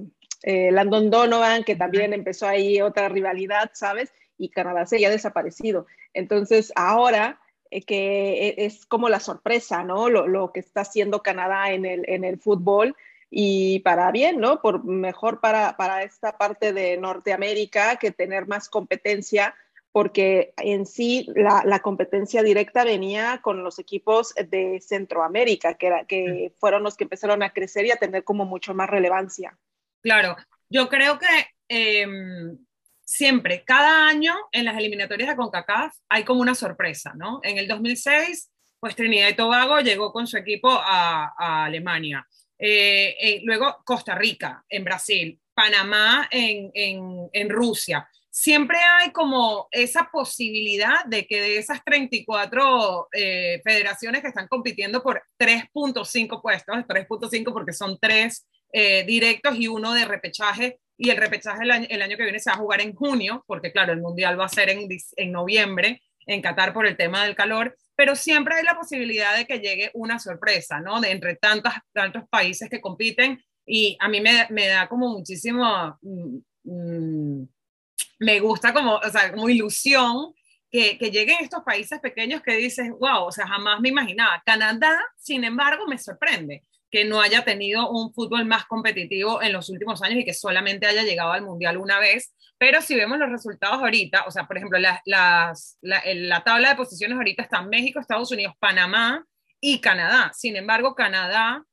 eh, 0.44 0.72
Landon 0.72 1.10
Donovan, 1.10 1.64
que 1.64 1.76
también 1.76 2.14
empezó 2.14 2.48
ahí 2.48 2.82
otra 2.82 3.10
rivalidad, 3.10 3.72
¿sabes? 3.74 4.14
Y 4.38 4.50
Canadá 4.50 4.86
se 4.86 4.98
había 4.98 5.10
desaparecido. 5.10 5.88
Entonces, 6.14 6.72
ahora 6.76 7.40
eh, 7.40 7.43
que 7.82 8.50
e, 8.50 8.66
es 8.66 8.86
como 8.86 9.10
la 9.10 9.20
sorpresa, 9.20 9.84
¿no? 9.84 10.10
Lo, 10.10 10.52
que 10.52 10.60
está 10.60 10.82
haciendo 10.82 11.24
Canadá 11.24 11.72
en 11.72 11.86
el, 11.86 12.08
en 12.08 12.24
el 12.24 12.40
fútbol 12.40 12.96
y 13.30 13.80
para 13.80 14.12
bien, 14.12 14.40
¿no? 14.40 14.62
Por 14.62 14.86
mejor 14.86 15.40
para, 15.42 15.76
para 15.76 16.04
esta 16.04 16.38
parte 16.38 16.72
de 16.74 16.98
Norteamérica 16.98 17.96
que 17.96 18.12
tener 18.12 18.48
más 18.48 18.70
competencia, 18.70 19.56
porque 19.92 20.54
en 20.58 20.86
sí 20.86 21.28
la, 21.36 21.64
la, 21.66 21.80
competencia 21.80 22.44
directa 22.44 22.84
venía 22.84 23.40
con 23.42 23.64
los 23.64 23.80
equipos 23.80 24.34
de 24.36 24.80
Centroamérica, 24.82 25.76
que, 25.76 25.88
era, 25.88 26.06
que 26.06 26.54
fueron 26.60 26.84
los 26.84 26.96
que 26.96 27.06
empezaron 27.06 27.44
a 27.44 27.52
crecer 27.52 27.86
y 27.86 27.92
a 27.92 27.98
tener 27.98 28.24
como 28.24 28.46
mucho 28.46 28.74
más 28.74 28.90
relevancia. 28.90 29.58
Claro, 30.02 30.36
yo 30.70 30.90
creo 30.90 31.18
que 31.18 31.28
em, 31.70 32.58
siempre, 33.04 33.64
cada 33.66 34.08
año 34.08 34.36
en 34.52 34.66
las 34.66 34.78
eliminatorias 34.78 35.30
de 35.30 35.36
CONCACAF 35.36 35.94
hay 36.10 36.24
como 36.24 36.42
una 36.42 36.56
sorpresa, 36.56 37.14
¿no? 37.16 37.40
En 37.44 37.58
el 37.58 37.68
2006, 37.68 38.50
pues 38.84 38.98
Trinidad 38.98 39.30
y 39.30 39.36
Tobago 39.36 39.80
llegó 39.80 40.12
con 40.12 40.28
su 40.28 40.36
equipo 40.36 40.70
a, 40.70 41.64
Alemania. 41.64 42.28
Eh, 42.60 43.16
eh, 43.20 43.42
luego 43.44 43.78
Costa 43.86 44.14
Rica 44.14 44.64
en 44.68 44.84
Brasil, 44.84 45.40
Panamá 45.54 46.28
en, 46.30 46.70
en, 46.74 47.50
Rusia. 47.50 48.06
Siempre 48.30 48.78
hay 48.80 49.12
como 49.12 49.70
esa 49.72 50.10
posibilidad 50.12 51.06
de 51.06 51.26
que 51.28 51.42
de 51.42 51.58
esas 51.60 51.82
34 51.86 53.08
eh, 53.14 53.62
federaciones 53.64 54.22
que 54.22 54.28
están 54.28 54.50
compitiendo 54.50 55.02
por 55.02 55.24
3.5 55.40 56.42
puestos, 56.42 56.76
3.5 56.76 57.54
porque 57.54 57.72
son 57.72 57.98
tres 58.00 58.46
directos 59.06 59.56
y 59.56 59.68
uno 59.68 59.94
de 59.94 60.04
repechaje, 60.04 60.80
y 61.04 61.10
el 61.10 61.18
repechaje 61.18 61.64
el 61.64 62.02
año, 62.02 62.18
que 62.18 62.24
viene 62.24 62.40
se 62.40 62.50
va 62.50 62.56
a 62.56 62.60
jugar 62.60 62.80
en 62.80 62.96
junio, 62.96 63.44
porque 63.46 63.74
claro, 63.74 63.92
el 63.92 64.00
Mundial 64.00 64.40
va 64.40 64.46
a 64.46 64.50
ser 64.50 64.70
en, 64.70 64.88
en 65.18 65.32
noviembre 65.34 66.02
en 66.26 66.42
Qatar 66.42 66.72
por 66.72 66.88
el 66.88 66.96
tema 66.96 67.26
del 67.26 67.36
calor, 67.36 67.76
pero 67.94 68.16
siempre 68.16 68.56
hay 68.56 68.64
la 68.64 68.78
posibilidad 68.78 69.36
de 69.36 69.46
que 69.46 69.60
llegue 69.60 69.92
una 69.96 70.18
sorpresa, 70.18 70.80
¿no? 70.80 71.02
De 71.02 71.12
entre 71.12 71.36
tantos, 71.36 71.74
tantos 71.92 72.24
países 72.30 72.70
que 72.70 72.80
compiten 72.80 73.44
y 73.66 73.98
a 74.00 74.08
mí 74.08 74.22
me, 74.22 74.48
me 74.50 74.68
da 74.68 74.88
como 74.88 75.10
muchísimo, 75.10 75.98
mm, 76.02 76.38
mm, 76.64 77.48
me 78.20 78.40
gusta 78.40 78.74
como, 78.74 78.96
o 78.96 79.10
sea, 79.10 79.30
como 79.34 79.50
ilusión 79.50 80.34
que, 80.72 80.98
que, 80.98 81.12
lleguen 81.12 81.40
estos 81.42 81.64
países 81.64 82.00
pequeños 82.00 82.42
que 82.42 82.56
dices, 82.56 82.90
wow, 82.98 83.26
o 83.26 83.32
sea, 83.32 83.46
jamás 83.46 83.82
me 83.82 83.90
imaginaba. 83.90 84.42
Canadá, 84.46 84.98
sin 85.18 85.44
embargo, 85.44 85.86
me 85.86 85.98
sorprende 85.98 86.64
que 86.94 87.06
no 87.06 87.22
haya 87.22 87.44
tenido 87.44 87.90
un 87.90 88.14
fútbol 88.14 88.46
más 88.46 88.66
competitivo 88.66 89.42
en 89.42 89.52
los 89.52 89.68
últimos 89.70 90.04
años 90.04 90.20
y 90.20 90.26
que 90.26 90.34
solamente 90.36 90.86
haya 90.86 91.02
llegado 91.02 91.32
al 91.32 91.42
Mundial 91.42 91.78
una 91.78 91.98
vez. 91.98 92.36
Pero 92.60 92.84
si 92.84 92.96
vemos 92.96 93.18
los 93.18 93.32
resultados 93.32 93.80
ahorita, 93.80 94.26
o 94.28 94.32
sea, 94.32 94.46
por 94.46 94.58
ejemplo, 94.58 94.78
la, 94.78 95.02
la, 95.04 96.44
tabla 96.46 96.70
de 96.70 96.76
posiciones 96.76 97.18
ahorita 97.18 97.42
están 97.42 97.68
México, 97.68 98.00
Estados 98.00 98.32
Unidos, 98.32 98.54
Panamá, 98.60 99.26
y 99.60 99.82
Canadá. 99.82 100.30
Sin 100.36 100.56
embargo, 100.56 100.94
Canadá, 100.94 101.66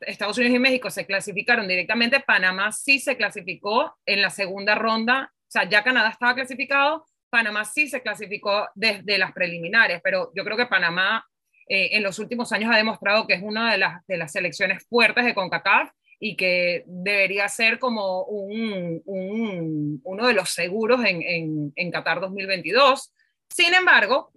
Estados 0.00 0.38
Unidos 0.38 0.56
y 0.56 0.58
México 0.58 0.90
se 0.90 1.06
clasificaron 1.06 1.68
directamente, 1.68 2.18
Panamá 2.18 2.72
sí 2.72 2.98
se 2.98 3.16
clasificó 3.16 3.96
en 4.04 4.22
la 4.22 4.30
segunda 4.30 4.74
ronda, 4.74 5.30
o 5.32 5.50
sea, 5.50 5.68
ya 5.68 5.84
Canadá 5.84 6.08
estaba 6.08 6.34
clasificado, 6.34 7.06
Panamá 7.30 7.64
sí 7.64 7.86
se 7.86 8.02
clasificó 8.02 8.66
desde 8.74 9.18
las 9.18 9.30
preliminares, 9.30 10.00
pero 10.02 10.32
yo 10.34 10.42
creo 10.42 10.56
que 10.56 10.66
Panamá 10.66 11.24
eh, 11.68 11.90
en 11.92 12.02
los 12.02 12.18
últimos 12.18 12.52
años 12.52 12.70
ha 12.72 12.76
demostrado 12.76 13.26
que 13.26 13.34
es 13.34 13.42
una 13.42 13.72
de 13.72 13.78
las, 13.78 14.06
de 14.06 14.16
las 14.16 14.32
selecciones 14.32 14.86
fuertes 14.88 15.24
de 15.24 15.34
CONCACAF 15.34 15.90
y 16.20 16.36
que 16.36 16.84
debería 16.86 17.48
ser 17.48 17.78
como 17.78 18.24
un, 18.24 19.02
uno 19.04 20.26
de 20.26 20.34
los 20.34 20.50
seguros 20.50 21.04
en, 21.04 21.22
en, 21.22 21.72
en 21.76 21.90
Qatar 21.90 22.20
2022. 22.20 23.12
Sin 23.48 23.74
embargo, 23.74 24.32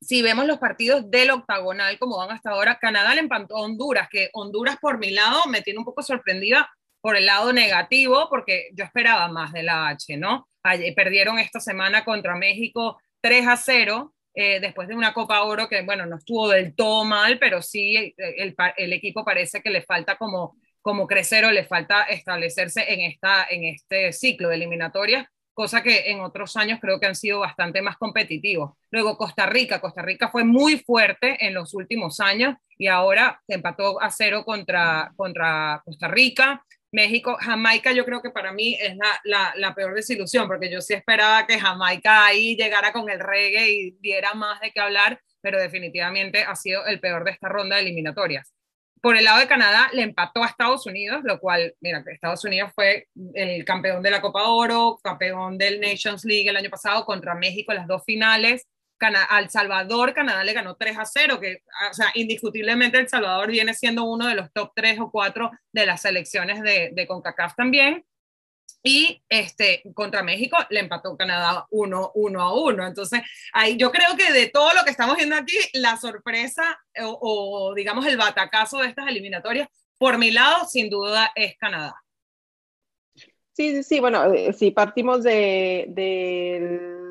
si 0.00 0.20
vemos 0.20 0.46
los 0.46 0.58
partidos 0.58 1.08
del 1.10 1.30
octagonal 1.30 1.98
como 1.98 2.16
van 2.16 2.30
hasta 2.30 2.50
ahora, 2.50 2.78
Canadá 2.78 3.14
le 3.14 3.20
empató 3.20 3.56
a 3.56 3.62
Honduras, 3.62 4.08
que 4.10 4.30
Honduras 4.32 4.76
por 4.80 4.98
mi 4.98 5.10
lado 5.10 5.42
me 5.48 5.62
tiene 5.62 5.78
un 5.78 5.84
poco 5.84 6.02
sorprendida 6.02 6.68
por 7.00 7.16
el 7.16 7.26
lado 7.26 7.52
negativo, 7.52 8.28
porque 8.28 8.70
yo 8.74 8.84
esperaba 8.84 9.28
más 9.28 9.52
de 9.52 9.62
la 9.62 9.88
H, 9.88 10.16
¿no? 10.16 10.48
perdieron 10.94 11.40
esta 11.40 11.58
semana 11.58 12.04
contra 12.04 12.36
México 12.36 13.00
3 13.20 13.48
a 13.48 13.56
0, 13.56 14.14
eh, 14.34 14.60
después 14.60 14.88
de 14.88 14.94
una 14.94 15.12
Copa 15.12 15.42
Oro 15.42 15.68
que, 15.68 15.82
bueno, 15.82 16.06
no 16.06 16.16
estuvo 16.16 16.48
del 16.48 16.74
todo 16.74 17.04
mal, 17.04 17.38
pero 17.38 17.60
sí 17.60 17.96
eh, 17.96 18.14
el, 18.16 18.54
el, 18.76 18.92
equipo 18.92 19.24
parece 19.24 19.60
que 19.60 19.70
le 19.70 19.82
falta 19.82 20.16
como, 20.16 20.56
como 20.80 21.06
crecer 21.06 21.44
o 21.44 21.50
le 21.50 21.64
falta 21.64 22.04
establecerse 22.04 22.92
en, 22.92 23.00
esta, 23.00 23.46
en 23.50 23.64
este 23.64 24.12
ciclo 24.12 24.48
de 24.48 24.56
eliminatorias, 24.56 25.26
cosa 25.54 25.82
que 25.82 26.10
en 26.10 26.20
otros 26.20 26.56
años 26.56 26.78
creo 26.80 26.98
que 26.98 27.06
han 27.06 27.14
sido 27.14 27.40
bastante 27.40 27.82
más 27.82 27.96
competitivos. 27.98 28.72
Luego 28.90 29.18
Costa 29.18 29.46
Rica, 29.46 29.80
Costa 29.80 30.02
Rica 30.02 30.30
fue 30.30 30.44
muy 30.44 30.78
fuerte 30.78 31.46
en 31.46 31.54
los 31.54 31.74
últimos 31.74 32.18
años 32.20 32.56
y 32.78 32.86
ahora 32.86 33.40
se 33.46 33.54
empató 33.54 34.00
a 34.02 34.10
cero 34.10 34.44
contra, 34.44 35.12
contra 35.14 35.82
Costa 35.84 36.08
Rica. 36.08 36.64
México, 36.92 37.36
Jamaica 37.40 37.92
yo 37.92 38.04
creo 38.04 38.20
que 38.20 38.30
para 38.30 38.52
mí 38.52 38.76
es 38.78 38.96
la, 39.24 39.52
la, 39.56 39.74
peor 39.74 39.94
desilusión, 39.94 40.46
porque 40.46 40.70
yo 40.70 40.82
sí 40.82 40.92
esperaba 40.92 41.46
que 41.46 41.58
Jamaica 41.58 42.26
ahí 42.26 42.54
llegara 42.54 42.92
con 42.92 43.08
el 43.08 43.18
reggae 43.18 43.70
y 43.70 43.90
diera 44.00 44.34
más 44.34 44.60
de 44.60 44.70
qué 44.70 44.80
hablar, 44.80 45.18
pero 45.40 45.58
definitivamente 45.58 46.42
ha 46.42 46.54
sido 46.54 46.84
el 46.86 47.00
peor 47.00 47.24
de 47.24 47.30
esta 47.30 47.48
ronda 47.48 47.76
de 47.76 47.82
eliminatorias. 47.82 48.52
Por 49.00 49.16
el 49.16 49.24
lado 49.24 49.40
de 49.40 49.48
Canadá, 49.48 49.90
le 49.92 50.02
empató 50.02 50.44
a 50.44 50.46
Estados 50.46 50.86
Unidos, 50.86 51.22
lo 51.24 51.40
cual, 51.40 51.74
mira, 51.80 52.04
Estados 52.06 52.44
Unidos 52.44 52.70
fue 52.74 53.08
el 53.34 53.64
campeón 53.64 54.02
de 54.02 54.10
la 54.10 54.20
Copa 54.20 54.48
Oro, 54.48 55.00
campeón 55.02 55.58
del 55.58 55.80
Nations 55.80 56.24
League 56.24 56.48
el 56.48 56.56
año 56.56 56.70
pasado 56.70 57.04
contra 57.04 57.34
México 57.34 57.72
en 57.72 57.78
las 57.78 57.88
dos 57.88 58.04
finales, 58.04 58.68
al 59.02 59.50
Salvador, 59.50 60.14
Canadá 60.14 60.44
le 60.44 60.52
ganó 60.52 60.76
3 60.76 60.98
a 60.98 61.04
0, 61.04 61.40
que, 61.40 61.62
ah, 61.80 61.88
o 61.90 61.94
sea, 61.94 62.10
indiscutiblemente 62.14 62.98
El 62.98 63.08
Salvador 63.08 63.50
viene 63.50 63.74
siendo 63.74 64.04
uno 64.04 64.26
de 64.26 64.34
los 64.34 64.52
top 64.52 64.72
3 64.74 65.00
o 65.00 65.10
4 65.10 65.50
de 65.72 65.86
las 65.86 66.02
selecciones 66.02 66.62
de, 66.62 66.90
de 66.92 67.06
CONCACAF 67.06 67.54
también. 67.56 68.04
Y 68.84 69.22
este, 69.28 69.82
contra 69.94 70.24
México 70.24 70.56
le 70.70 70.80
empató 70.80 71.16
Canadá 71.16 71.66
1, 71.70 72.12
1 72.14 72.40
a 72.40 72.54
1. 72.62 72.86
Entonces, 72.86 73.22
ahí 73.52 73.76
yo 73.76 73.92
creo 73.92 74.16
que 74.16 74.32
de 74.32 74.48
todo 74.48 74.72
lo 74.74 74.82
que 74.84 74.90
estamos 74.90 75.16
viendo 75.16 75.36
aquí, 75.36 75.56
la 75.74 75.96
sorpresa 75.96 76.80
o, 77.00 77.18
o 77.20 77.74
digamos 77.74 78.06
el 78.06 78.16
batacazo 78.16 78.78
de 78.78 78.88
estas 78.88 79.06
eliminatorias, 79.06 79.68
por 79.98 80.18
mi 80.18 80.32
lado, 80.32 80.66
sin 80.66 80.90
duda, 80.90 81.30
es 81.36 81.56
Canadá. 81.58 81.94
Sí, 83.52 83.70
sí, 83.70 83.82
sí, 83.82 84.00
bueno, 84.00 84.32
eh, 84.32 84.52
si 84.52 84.70
partimos 84.70 85.22
de, 85.22 85.84
de 85.88 87.01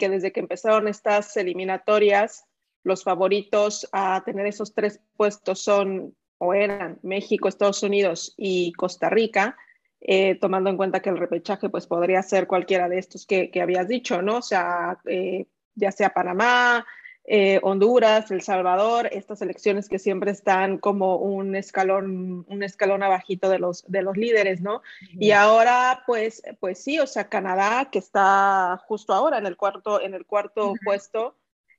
que 0.00 0.08
desde 0.08 0.32
que 0.32 0.40
empezaron 0.40 0.88
estas 0.88 1.36
eliminatorias, 1.36 2.46
los 2.82 3.04
favoritos 3.04 3.88
a 3.92 4.24
tener 4.24 4.46
esos 4.46 4.74
tres 4.74 5.00
puestos 5.16 5.62
son 5.62 6.16
o 6.38 6.54
eran 6.54 6.98
México, 7.02 7.46
Estados 7.46 7.82
Unidos 7.82 8.34
y 8.36 8.72
Costa 8.72 9.10
Rica, 9.10 9.56
eh, 10.00 10.36
tomando 10.40 10.70
en 10.70 10.78
cuenta 10.78 11.00
que 11.00 11.10
el 11.10 11.18
repechaje 11.18 11.68
pues 11.68 11.86
podría 11.86 12.22
ser 12.22 12.46
cualquiera 12.46 12.88
de 12.88 12.98
estos 12.98 13.26
que, 13.26 13.50
que 13.50 13.60
habías 13.60 13.86
dicho, 13.86 14.22
¿no? 14.22 14.38
O 14.38 14.42
sea, 14.42 14.98
eh, 15.04 15.46
ya 15.74 15.92
sea 15.92 16.14
Panamá, 16.14 16.86
eh, 17.32 17.60
Honduras, 17.62 18.32
El 18.32 18.42
Salvador, 18.42 19.08
estas 19.12 19.40
elecciones 19.40 19.88
que 19.88 20.00
siempre 20.00 20.32
están 20.32 20.78
como 20.78 21.14
un 21.14 21.54
escalón, 21.54 22.44
un 22.48 22.62
escalón 22.64 23.04
abajito 23.04 23.48
de 23.48 23.60
los, 23.60 23.84
de 23.86 24.02
los 24.02 24.16
líderes, 24.16 24.60
¿no? 24.60 24.82
Y 25.12 25.30
ahora, 25.30 26.02
pues, 26.08 26.42
pues 26.58 26.82
sí, 26.82 26.98
o 26.98 27.06
sea, 27.06 27.28
Canadá, 27.28 27.88
que 27.92 28.00
está 28.00 28.82
justo 28.84 29.12
ahora 29.12 29.38
en 29.38 29.46
el 29.46 29.56
cuarto, 29.56 30.00
en 30.00 30.14
el 30.14 30.26
cuarto 30.26 30.74
puesto, 30.84 31.36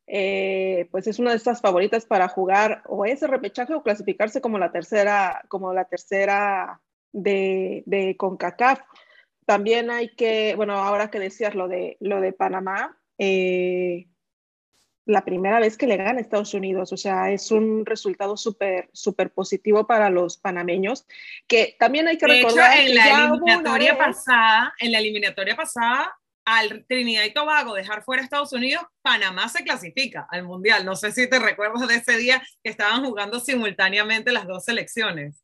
eh, 0.07 0.87
pues 0.89 1.07
es 1.07 1.19
una 1.19 1.31
de 1.31 1.35
estas 1.35 1.59
favoritas 1.59 2.05
para 2.05 2.29
jugar 2.29 2.81
o 2.87 3.03
ese 3.03 3.27
repechaje 3.27 3.73
o 3.73 3.83
clasificarse 3.83 4.39
como 4.39 4.57
la 4.57 4.71
tercera, 4.71 5.43
como 5.49 5.73
la 5.73 5.83
tercera 5.83 6.79
de, 7.11 7.83
de 7.85 8.15
CONCACAF. 8.15 8.79
También 9.45 9.91
hay 9.91 10.15
que, 10.15 10.55
bueno, 10.55 10.75
ahora 10.75 11.11
que 11.11 11.19
decías 11.19 11.55
lo 11.55 11.67
de, 11.67 11.97
lo 11.99 12.21
de 12.21 12.31
Panamá, 12.31 12.97
eh, 13.17 14.07
la 15.05 15.25
primera 15.25 15.59
vez 15.59 15.77
que 15.77 15.87
le 15.87 15.97
gana 15.97 16.19
a 16.19 16.21
Estados 16.21 16.53
Unidos. 16.53 16.93
O 16.93 16.97
sea, 16.97 17.31
es 17.31 17.51
un 17.51 17.85
resultado 17.85 18.37
súper, 18.37 18.89
súper 18.93 19.31
positivo 19.31 19.87
para 19.87 20.09
los 20.09 20.37
panameños, 20.37 21.05
que 21.47 21.75
también 21.79 22.07
hay 22.07 22.17
que 22.17 22.27
recordar 22.27 22.77
en 22.77 22.95
la 22.95 23.25
eliminatoria 23.25 23.97
pasada, 23.97 24.73
en 24.79 24.91
la 24.91 24.99
eliminatoria 24.99 25.55
pasada, 25.55 26.15
al 26.45 26.85
Trinidad 26.87 27.23
y 27.23 27.33
Tobago 27.33 27.73
dejar 27.73 28.03
fuera 28.03 28.21
a 28.21 28.25
Estados 28.25 28.51
Unidos, 28.53 28.83
Panamá 29.01 29.47
se 29.47 29.63
clasifica 29.63 30.27
al 30.29 30.43
Mundial. 30.43 30.85
No 30.85 30.95
sé 30.95 31.11
si 31.11 31.29
te 31.29 31.39
recuerdas 31.39 31.87
de 31.87 31.95
ese 31.95 32.17
día 32.17 32.41
que 32.63 32.71
estaban 32.71 33.03
jugando 33.05 33.39
simultáneamente 33.39 34.31
las 34.31 34.47
dos 34.47 34.65
selecciones. 34.65 35.43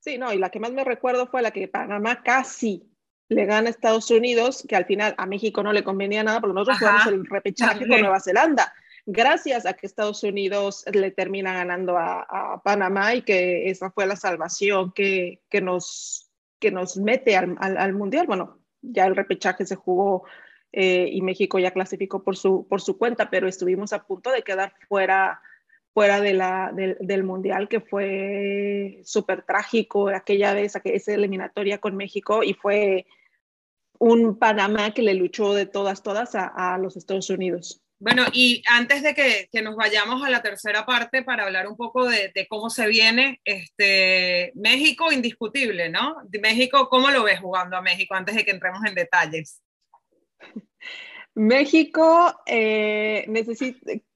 Sí, 0.00 0.18
no, 0.18 0.32
y 0.32 0.38
la 0.38 0.50
que 0.50 0.60
más 0.60 0.72
me 0.72 0.84
recuerdo 0.84 1.26
fue 1.26 1.40
la 1.40 1.50
que 1.50 1.66
Panamá 1.66 2.22
casi 2.22 2.93
le 3.28 3.46
gana 3.46 3.68
a 3.68 3.70
Estados 3.70 4.10
Unidos, 4.10 4.64
que 4.68 4.76
al 4.76 4.84
final 4.84 5.14
a 5.16 5.26
México 5.26 5.62
no 5.62 5.72
le 5.72 5.84
convenía 5.84 6.22
nada, 6.22 6.40
porque 6.40 6.54
nosotros 6.54 6.78
jugamos 6.78 7.06
el 7.06 7.26
repechaje 7.26 7.88
con 7.88 8.00
Nueva 8.00 8.20
Zelanda, 8.20 8.72
gracias 9.06 9.66
a 9.66 9.74
que 9.74 9.86
Estados 9.86 10.22
Unidos 10.22 10.84
le 10.92 11.10
termina 11.10 11.52
ganando 11.52 11.96
a, 11.98 12.60
Panamá 12.64 13.14
y 13.14 13.22
que 13.22 13.68
esa 13.70 13.90
fue 13.90 14.06
la 14.06 14.16
salvación 14.16 14.92
que, 14.92 15.42
que 15.48 15.60
nos, 15.60 16.30
que 16.58 16.70
nos 16.70 16.96
mete 16.96 17.36
al, 17.36 17.56
al, 17.58 17.92
Mundial. 17.94 18.26
Bueno, 18.26 18.58
ya 18.80 19.06
el 19.06 19.16
repechaje 19.16 19.66
se 19.66 19.76
jugó 19.76 20.24
eh, 20.72 21.08
y 21.10 21.22
México 21.22 21.58
ya 21.58 21.72
clasificó 21.72 22.22
por 22.22 22.36
su, 22.36 22.66
por 22.68 22.80
su 22.80 22.98
cuenta, 22.98 23.30
pero 23.30 23.48
estuvimos 23.48 23.92
a 23.92 24.04
punto 24.04 24.30
de 24.30 24.42
quedar 24.42 24.74
fuera 24.88 25.40
fuera 25.94 26.20
de 26.20 26.34
la, 26.34 26.72
del 26.74 27.22
mundial, 27.22 27.68
que 27.68 27.80
fue 27.80 29.00
súper 29.04 29.42
trágico 29.42 30.08
aquella 30.08 30.52
vez, 30.52 30.74
esa 30.82 31.14
eliminatoria 31.14 31.78
con 31.78 31.96
México, 31.96 32.42
y 32.42 32.54
fue 32.54 33.06
un 34.00 34.36
Panamá 34.36 34.92
que 34.92 35.02
le 35.02 35.14
luchó 35.14 35.54
de 35.54 35.66
todas, 35.66 36.02
todas 36.02 36.34
a, 36.34 36.74
a 36.74 36.78
los 36.78 36.96
Estados 36.96 37.30
Unidos. 37.30 37.80
Bueno, 38.00 38.24
y 38.32 38.62
antes 38.68 39.04
de 39.04 39.14
que, 39.14 39.48
que, 39.52 39.62
nos 39.62 39.76
vayamos 39.76 40.22
a 40.24 40.30
la 40.30 40.42
tercera 40.42 40.84
parte 40.84 41.22
para 41.22 41.44
hablar 41.44 41.68
un 41.68 41.76
poco 41.76 42.06
de, 42.06 42.32
de, 42.34 42.48
cómo 42.48 42.68
se 42.68 42.88
viene, 42.88 43.40
este, 43.44 44.50
México 44.56 45.12
indiscutible, 45.12 45.88
¿no? 45.88 46.16
México, 46.42 46.88
¿cómo 46.88 47.10
lo 47.10 47.22
ves 47.22 47.38
jugando 47.38 47.76
a 47.76 47.82
México 47.82 48.14
antes 48.14 48.34
de 48.34 48.44
que 48.44 48.50
entremos 48.50 48.84
en 48.84 48.96
detalles? 48.96 49.62
México 51.34 52.34
eh, 52.46 53.26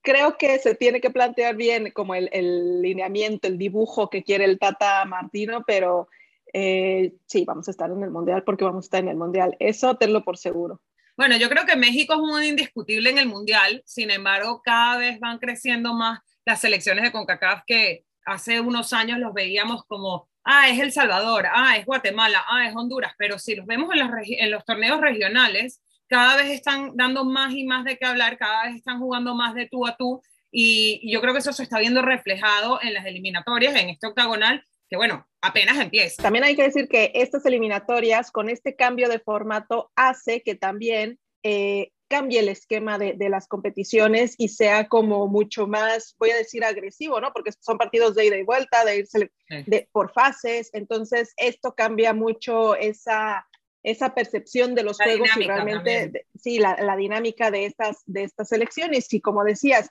creo 0.03 0.39
que 0.39 0.59
se 0.59 0.75
tiene 0.77 1.01
que 1.01 1.11
plantear 1.11 1.57
bien 1.57 1.91
como 1.91 2.15
el, 2.15 2.31
el, 2.33 2.81
lineamiento, 2.81 3.49
el 3.49 3.59
dibujo 3.59 4.09
que 4.09 4.23
quiere 4.23 4.45
el 4.45 4.59
Tata 4.59 5.05
Martino, 5.05 5.65
pero 5.67 6.09
eh, 6.53 7.15
sí, 7.27 7.45
vamos 7.45 7.69
a 7.69 7.73
estar 7.73 7.91
en 7.91 8.03
el 8.03 8.11
Mundial 8.11 8.45
porque 8.45 8.65
vamos 8.65 8.85
a 8.85 8.87
estar 8.87 9.01
en 9.03 9.09
el 9.09 9.17
Mundial. 9.17 9.57
Eso 9.59 9.97
tenlo 9.97 10.25
por 10.25 10.39
seguro. 10.39 10.81
Bueno, 11.17 11.37
yo 11.37 11.49
creo 11.49 11.67
que 11.67 11.75
México 11.75 12.15
es 12.15 12.21
un 12.21 12.45
indiscutible 12.45 13.11
en 13.11 13.19
el 13.19 13.27
Mundial, 13.27 13.83
sin 13.85 14.11
embargo, 14.13 14.63
cada 14.63 14.99
vez 14.99 15.19
van 15.19 15.39
creciendo 15.39 15.93
más 15.93 16.21
las 16.45 16.61
selecciones 16.61 17.05
de 17.05 17.13
CONCACAF 17.13 17.65
que 17.67 18.05
hace 18.25 18.61
unos 18.61 18.93
años 18.93 19.19
los 19.19 19.35
veíamos 19.35 19.85
como, 19.85 20.29
ah, 20.45 20.69
es 20.69 20.79
El 20.79 20.93
Salvador, 20.93 21.47
ah, 21.53 21.77
es 21.77 21.85
Guatemala, 21.85 22.45
ah, 22.49 22.69
es 22.69 22.77
Honduras, 22.77 23.15
pero 23.19 23.39
si 23.39 23.57
los 23.57 23.67
vemos 23.67 23.93
en 23.93 23.99
los, 23.99 24.11
en 24.25 24.51
los 24.53 24.65
torneos 24.65 25.01
regionales, 25.01 25.83
cada 26.09 26.37
vez 26.37 26.51
están 26.51 26.97
dando 26.97 27.25
más 27.25 27.55
y 27.55 27.65
más 27.65 27.85
de 27.85 27.97
qué 27.97 28.07
hablar, 28.07 28.39
cada 28.39 28.65
vez 28.65 28.77
están 28.77 28.99
jugando 28.99 29.35
más 29.35 29.55
de 29.55 29.67
tú 29.67 29.87
a 29.87 29.97
tú 29.97 30.23
y, 30.51 31.11
yo 31.13 31.21
creo 31.21 31.33
que 31.33 31.41
eso 31.41 31.53
se 31.53 31.63
está 31.63 31.79
viendo 31.79 32.03
reflejado 32.03 32.81
en 32.83 32.95
las 32.95 33.07
eliminatorias, 33.07 33.77
en 33.77 33.91
este 33.91 34.07
octagonal, 34.07 34.65
que 34.89 34.97
bueno, 34.97 35.27
apenas 35.43 35.79
empieza. 35.79 36.23
También 36.23 36.45
hay 36.45 36.57
que 36.57 36.63
decir 36.63 36.89
que 36.89 37.13
estas 37.15 37.45
eliminatorias, 37.45 38.31
con 38.31 38.49
este 38.49 38.75
cambio 38.75 39.09
de 39.09 39.19
formato, 39.19 39.91
hace 39.95 40.43
que 40.43 40.55
también 40.55 41.19
eh, 41.43 41.93
cambie 42.09 42.41
el 42.41 42.49
esquema 42.49 42.99
de, 42.99 43.13
de, 43.13 43.29
las 43.29 43.47
competiciones 43.47 44.35
y 44.39 44.49
sea 44.49 44.89
como 44.89 45.29
mucho 45.29 45.67
más, 45.67 46.17
voy 46.19 46.31
a 46.31 46.37
decir, 46.37 46.65
agresivo, 46.65 47.21
¿no? 47.21 47.33
Porque 47.33 47.53
son 47.61 47.77
partidos 47.77 48.15
de 48.15 48.27
ida 48.27 48.39
y 48.39 48.45
vuelta, 48.45 48.85
de 48.85 48.97
irse 48.97 49.31
de, 49.67 49.89
por 49.93 50.11
fases, 50.13 50.71
entonces 50.73 51.35
esto 51.37 51.75
cambia 51.75 52.15
mucho 52.15 52.75
esa 52.75 53.47
esa 53.83 54.15
percepción 54.15 54.75
de 54.75 54.83
los 54.83 54.99
juegos 54.99 55.29
y 55.37 55.47
realmente, 55.47 56.27
sí, 56.39 56.59
la, 56.59 56.77
la, 56.83 56.97
dinámica 56.97 57.51
de 57.51 57.67
estas, 57.67 58.03
de 58.07 58.25
estas 58.25 58.53
elecciones. 58.53 59.13
Y 59.13 59.21
como 59.21 59.45
decías, 59.45 59.91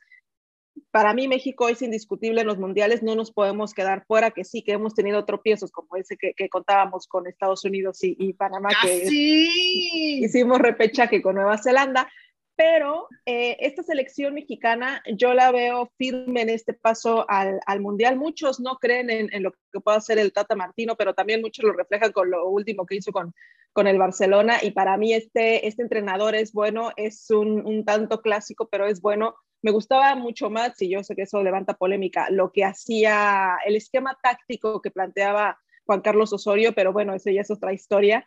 para 0.91 1.13
mí 1.13 1.27
México 1.27 1.69
es 1.69 1.81
indiscutible 1.81 2.41
en 2.41 2.47
los 2.47 2.57
mundiales, 2.57 3.03
no 3.03 3.15
nos 3.15 3.31
podemos 3.31 3.73
quedar 3.73 4.05
fuera, 4.05 4.31
que 4.31 4.43
sí, 4.43 4.63
que 4.63 4.73
hemos 4.73 4.93
tenido 4.93 5.25
tropiezos 5.25 5.71
como 5.71 5.95
ese 5.95 6.17
que, 6.17 6.49
contábamos 6.49 7.07
con 7.07 7.27
Estados 7.27 7.65
Unidos 7.65 7.99
y, 8.01 8.33
Panamá, 8.33 8.69
que 8.81 9.05
hicimos 9.09 10.59
repechaje 10.59 11.21
con 11.21 11.35
Nueva 11.35 11.57
Zelanda, 11.57 12.09
pero 12.57 13.07
eh, 13.27 13.55
esta 13.59 13.83
selección 13.83 14.33
mexicana 14.33 15.03
yo 15.15 15.35
la 15.35 15.51
veo 15.51 15.91
firme 15.95 16.41
en 16.41 16.49
este 16.49 16.73
paso 16.73 17.23
al, 17.29 17.61
Mundial. 17.79 18.17
Muchos 18.17 18.59
no 18.59 18.77
creen 18.77 19.11
en, 19.11 19.43
lo 19.43 19.51
que 19.71 19.79
pueda 19.79 19.97
hacer 19.97 20.17
el 20.17 20.33
Tata 20.33 20.55
Martino, 20.55 20.95
pero 20.95 21.13
también 21.13 21.41
muchos 21.41 21.63
lo 21.63 21.73
reflejan 21.73 22.11
con 22.11 22.31
lo 22.31 22.49
último 22.49 22.87
que 22.87 22.95
hizo 22.95 23.11
con, 23.11 23.31
con 23.73 23.85
el 23.85 23.99
Barcelona. 23.99 24.57
Y 24.63 24.71
para 24.71 24.97
mí 24.97 25.13
este, 25.13 25.67
este 25.67 25.83
entrenador 25.83 26.33
es 26.33 26.51
bueno, 26.51 26.91
es 26.97 27.29
un, 27.29 27.63
un 27.63 27.85
tanto 27.85 28.21
clásico, 28.21 28.67
pero 28.67 28.87
es 28.87 29.01
bueno. 29.01 29.35
Me 29.61 29.69
gustaba 29.69 30.15
mucho 30.15 30.49
más, 30.49 30.81
y 30.81 30.89
yo 30.89 31.03
sé 31.03 31.15
que 31.15 31.23
eso 31.23 31.43
levanta 31.43 31.75
polémica, 31.75 32.31
lo 32.31 32.51
que 32.51 32.65
hacía 32.65 33.57
el 33.67 33.75
esquema 33.75 34.17
táctico 34.21 34.81
que 34.81 34.89
planteaba 34.89 35.59
Juan 35.85 36.01
Carlos 36.01 36.33
Osorio, 36.33 36.73
pero 36.73 36.91
bueno, 36.91 37.13
eso 37.13 37.29
ya 37.29 37.41
es 37.41 37.51
otra 37.51 37.71
historia 37.71 38.25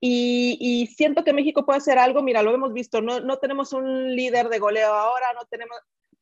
y, 0.00 0.88
siento 0.94 1.24
que 1.24 1.32
México 1.32 1.64
puede 1.64 1.78
hacer 1.78 1.98
algo, 1.98 2.22
mira, 2.22 2.42
lo 2.42 2.54
hemos 2.54 2.72
visto, 2.72 3.00
no, 3.00 3.20
no 3.20 3.38
tenemos 3.38 3.72
un 3.72 4.14
líder 4.14 4.48
de 4.48 4.58
goleo 4.58 4.92
ahora, 4.92 5.26
no 5.34 5.46
tenemos, 5.46 5.78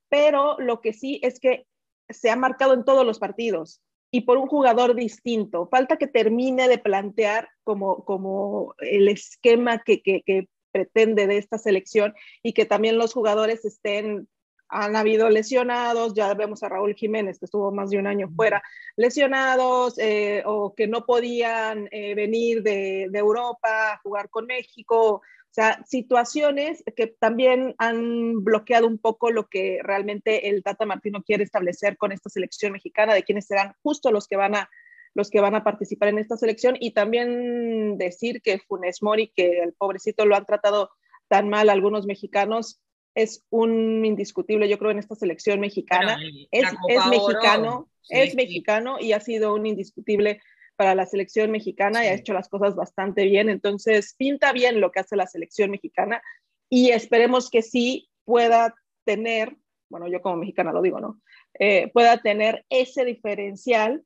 pero 0.09 0.57
lo 0.59 0.81
que 0.81 0.93
sí 0.93 1.21
es 1.23 1.40
que 1.40 1.66
se 2.09 2.31
ha 2.31 2.37
marcado 2.37 2.75
en 2.75 2.85
todos 2.85 3.04
los 3.04 3.19
partidos 3.19 3.81
y 4.11 4.23
por 4.23 4.38
un 4.38 4.47
jugador 4.47 4.95
distinto. 4.95 5.66
Falta 5.66 5.97
que 5.97 6.07
termine 6.07 6.69
de 6.69 6.78
plantear 6.78 7.49
como, 7.64 8.04
como 8.04 8.75
el 8.78 9.09
esquema 9.09 9.83
que, 9.83 10.02
que, 10.02 10.23
que 10.23 10.49
pretende 10.71 11.26
de 11.26 11.38
esta 11.38 11.59
selección 11.59 12.14
y 12.43 12.52
que 12.52 12.64
también 12.64 12.99
los 12.99 13.12
jugadores 13.12 13.64
estén 13.64 14.28
han 14.75 14.97
habido 14.97 15.31
lesionados, 15.31 16.14
ya 16.14 16.35
vemos 16.35 16.62
a 16.62 16.69
Raúl 16.69 16.95
Jiménez, 16.95 17.38
que 17.38 17.45
estuvo 17.45 17.71
más 17.71 17.90
de 17.90 17.99
un 17.99 18.09
año 18.09 18.28
fuera, 18.35 18.62
lesionados 18.97 19.97
eh, 19.99 20.43
o 20.45 20.75
que 20.75 20.88
no 20.88 21.07
podían 21.07 21.88
eh, 21.93 22.14
venir 22.14 22.62
de, 22.62 23.07
de, 23.09 23.19
Europa 23.19 23.93
a 23.93 23.99
jugar 23.99 24.28
con 24.31 24.47
México. 24.47 25.14
O 25.14 25.23
sea, 25.50 25.81
situaciones 25.87 26.83
que 26.97 27.07
también 27.07 27.76
han 27.78 28.43
bloqueado 28.43 28.88
un 28.88 28.99
poco 28.99 29.31
lo 29.31 29.47
que 29.49 29.78
realmente 29.83 30.49
el 30.49 30.64
Tata 30.64 30.87
Martino 30.87 31.23
quiere 31.23 31.45
establecer 31.45 31.97
con 31.97 32.11
esta 32.11 32.28
selección 32.28 32.73
mexicana, 32.73 33.14
de 33.14 33.23
quiénes 33.23 33.47
serán 33.47 33.75
justo 33.81 34.11
los 34.11 34.26
que 34.26 34.37
van 34.37 34.57
a 34.57 34.69
los 35.16 35.31
que 35.31 35.40
van 35.40 35.54
a 35.54 35.62
participar 35.62 36.09
en 36.09 36.19
esta 36.19 36.37
selección 36.37 36.76
y 36.81 36.90
también 36.90 37.97
decir 37.99 38.43
que 38.43 38.59
Funes 38.59 39.00
Mori, 39.00 39.33
que 39.37 39.61
el 39.61 39.73
pobrecito 39.73 40.26
lo 40.26 40.35
han 40.35 40.45
tratado 40.45 40.90
tan 41.28 41.49
mal 41.49 41.71
algunos 41.71 42.04
mexicanos, 42.04 42.81
es 43.14 43.44
un 43.50 44.04
indiscutible, 44.04 44.68
yo 44.68 44.78
creo, 44.78 44.90
en 44.90 44.99
esta 44.99 45.14
selección 45.14 45.61
mexicana. 45.61 46.18
es, 46.50 46.66
mexicano, 47.11 47.88
es 48.09 48.35
mexicano 48.35 48.97
y 49.00 49.12
ha 49.12 49.21
sido 49.21 49.54
un 49.54 49.66
indiscutible 49.66 50.40
para 50.76 50.94
la 50.94 51.06
selección 51.06 51.50
mexicana 51.50 52.04
y 52.04 52.09
ha 52.09 52.14
hecho 52.14 52.33
las 52.33 52.49
cosas 52.49 52.75
bastante 52.75 53.25
bien. 53.25 53.49
Entonces, 53.49 54.14
pinta 54.18 54.52
bien 54.52 54.80
lo 54.80 54.90
que 54.90 55.00
hace 55.00 55.16
la 55.16 55.26
selección 55.26 55.71
mexicana 55.71 56.21
y 56.68 56.90
esperemos 56.90 57.50
que 57.50 57.62
sí 57.62 58.09
pueda 58.25 58.75
tener, 59.04 59.56
bueno, 59.88 60.09
yo 60.09 60.21
como 60.21 60.37
mexicana 60.37 60.73
lo 60.73 60.83
digo, 60.83 60.99
¿no? 61.00 61.21
Eh, 61.59 61.90
pueda 61.92 62.18
tener 62.18 62.64
ese 62.68 63.04
diferencial 63.04 64.02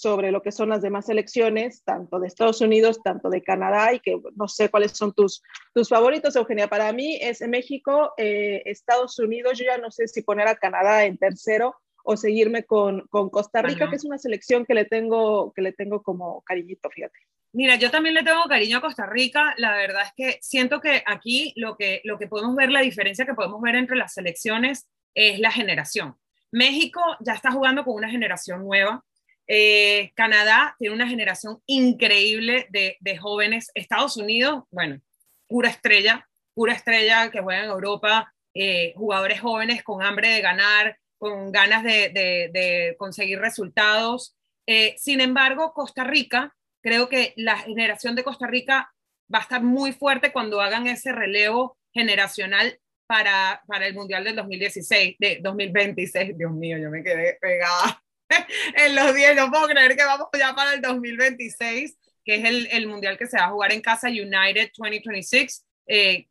sobre 0.00 0.32
lo 0.32 0.42
que 0.42 0.52
son 0.52 0.68
las 0.68 0.82
demás 0.82 1.08
elecciones, 1.08 1.82
tanto 1.84 2.18
de 2.18 2.26
Estados 2.26 2.60
Unidos, 2.60 3.02
tanto 3.02 3.30
de 3.30 3.42
Canadá, 3.42 3.92
y 3.94 4.00
que 4.00 4.20
no 4.36 4.48
sé 4.48 4.68
cuáles 4.68 4.92
son 4.92 5.12
tus, 5.12 5.42
tus 5.72 5.88
favoritos, 5.88 6.36
Eugenia. 6.36 6.68
Para 6.68 6.92
mí 6.92 7.18
es 7.20 7.40
México, 7.48 8.12
eh, 8.16 8.62
Estados 8.66 9.18
Unidos, 9.18 9.58
yo 9.58 9.64
ya 9.64 9.78
no 9.78 9.90
sé 9.90 10.08
si 10.08 10.22
poner 10.22 10.48
a 10.48 10.56
Canadá 10.56 11.04
en 11.04 11.16
tercero 11.18 11.76
o 12.04 12.16
seguirme 12.16 12.64
con, 12.64 13.06
con 13.08 13.30
Costa 13.30 13.62
Rica, 13.62 13.88
que 13.88 13.96
es 13.96 14.04
una 14.04 14.18
selección 14.18 14.66
que 14.66 14.74
le, 14.74 14.84
tengo, 14.84 15.52
que 15.54 15.62
le 15.62 15.72
tengo 15.72 16.02
como 16.02 16.42
cariñito, 16.42 16.90
fíjate. 16.90 17.18
Mira, 17.52 17.76
yo 17.76 17.90
también 17.90 18.14
le 18.14 18.24
tengo 18.24 18.44
cariño 18.44 18.78
a 18.78 18.80
Costa 18.80 19.06
Rica. 19.06 19.54
La 19.56 19.76
verdad 19.76 20.02
es 20.02 20.12
que 20.16 20.38
siento 20.42 20.80
que 20.80 21.02
aquí 21.06 21.52
lo 21.56 21.76
que, 21.76 22.00
lo 22.04 22.18
que 22.18 22.26
podemos 22.26 22.56
ver, 22.56 22.70
la 22.70 22.80
diferencia 22.80 23.24
que 23.24 23.32
podemos 23.32 23.62
ver 23.62 23.76
entre 23.76 23.96
las 23.96 24.12
selecciones 24.12 24.88
es 25.14 25.38
la 25.38 25.52
generación. 25.52 26.16
México 26.50 27.00
ya 27.20 27.32
está 27.32 27.52
jugando 27.52 27.84
con 27.84 27.94
una 27.94 28.10
generación 28.10 28.64
nueva, 28.64 29.04
eh, 29.46 30.12
Canadá 30.14 30.74
tiene 30.78 30.94
una 30.94 31.08
generación 31.08 31.60
increíble 31.66 32.66
de, 32.70 33.18
jóvenes. 33.18 33.70
Estados 33.74 34.16
Unidos, 34.16 34.64
bueno, 34.70 35.00
pura 35.46 35.68
estrella, 35.68 36.28
pura 36.54 36.72
estrella 36.72 37.30
que 37.30 37.40
juega 37.40 37.64
en 37.64 37.70
Europa, 37.70 38.32
eh, 38.54 38.94
jugadores 38.96 39.40
jóvenes 39.40 39.82
con 39.82 40.02
hambre 40.02 40.28
de 40.28 40.40
ganar, 40.40 40.98
con 41.18 41.52
ganas 41.52 41.82
de, 41.84 42.94
conseguir 42.98 43.38
resultados. 43.38 44.36
Eh, 44.66 44.94
sin 44.98 45.20
embargo, 45.20 45.72
Costa 45.74 46.04
Rica, 46.04 46.54
creo 46.82 47.08
que 47.08 47.34
la 47.36 47.58
generación 47.58 48.14
de 48.14 48.24
Costa 48.24 48.46
Rica 48.46 48.92
va 49.32 49.38
a 49.38 49.42
estar 49.42 49.62
muy 49.62 49.92
fuerte 49.92 50.32
cuando 50.32 50.60
hagan 50.60 50.86
ese 50.86 51.12
relevo 51.12 51.78
generacional 51.92 52.78
para, 53.06 53.62
para 53.66 53.86
el 53.86 53.94
Mundial 53.94 54.24
del 54.24 54.36
2016, 54.36 55.16
de 55.18 55.38
2026. 55.42 56.36
Dios 56.38 56.52
mío, 56.52 56.78
yo 56.78 56.90
me 56.90 57.02
quedé 57.02 57.36
pegada. 57.40 58.03
en 58.76 58.94
los 58.94 59.14
10. 59.14 59.36
No 59.36 59.50
puedo 59.50 59.66
creer 59.68 59.96
que 59.96 60.04
vamos 60.04 60.28
ya 60.38 60.54
para 60.54 60.74
el 60.74 60.80
2026, 60.80 61.96
que 62.24 62.34
es 62.36 62.44
el, 62.44 62.68
el 62.72 62.86
mundial 62.86 63.18
que 63.18 63.26
se 63.26 63.36
va 63.36 63.44
a 63.44 63.50
jugar 63.50 63.72
en 63.72 63.80
casa 63.80 64.08
United 64.08 64.70
2026. 64.76 65.64
Eh, 65.86 66.26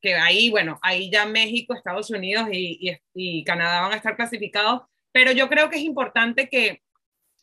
que 0.00 0.14
ahí, 0.14 0.50
bueno, 0.50 0.78
ahí 0.80 1.10
ya 1.10 1.26
México, 1.26 1.74
Estados 1.74 2.08
Unidos 2.10 2.48
y, 2.50 2.78
y, 2.80 3.40
y, 3.40 3.44
Canadá 3.44 3.82
van 3.82 3.92
a 3.92 3.96
estar 3.96 4.16
clasificados, 4.16 4.88
pero 5.12 5.32
yo 5.32 5.50
creo 5.50 5.68
que 5.68 5.76
es 5.76 5.82
importante 5.82 6.48
que 6.48 6.80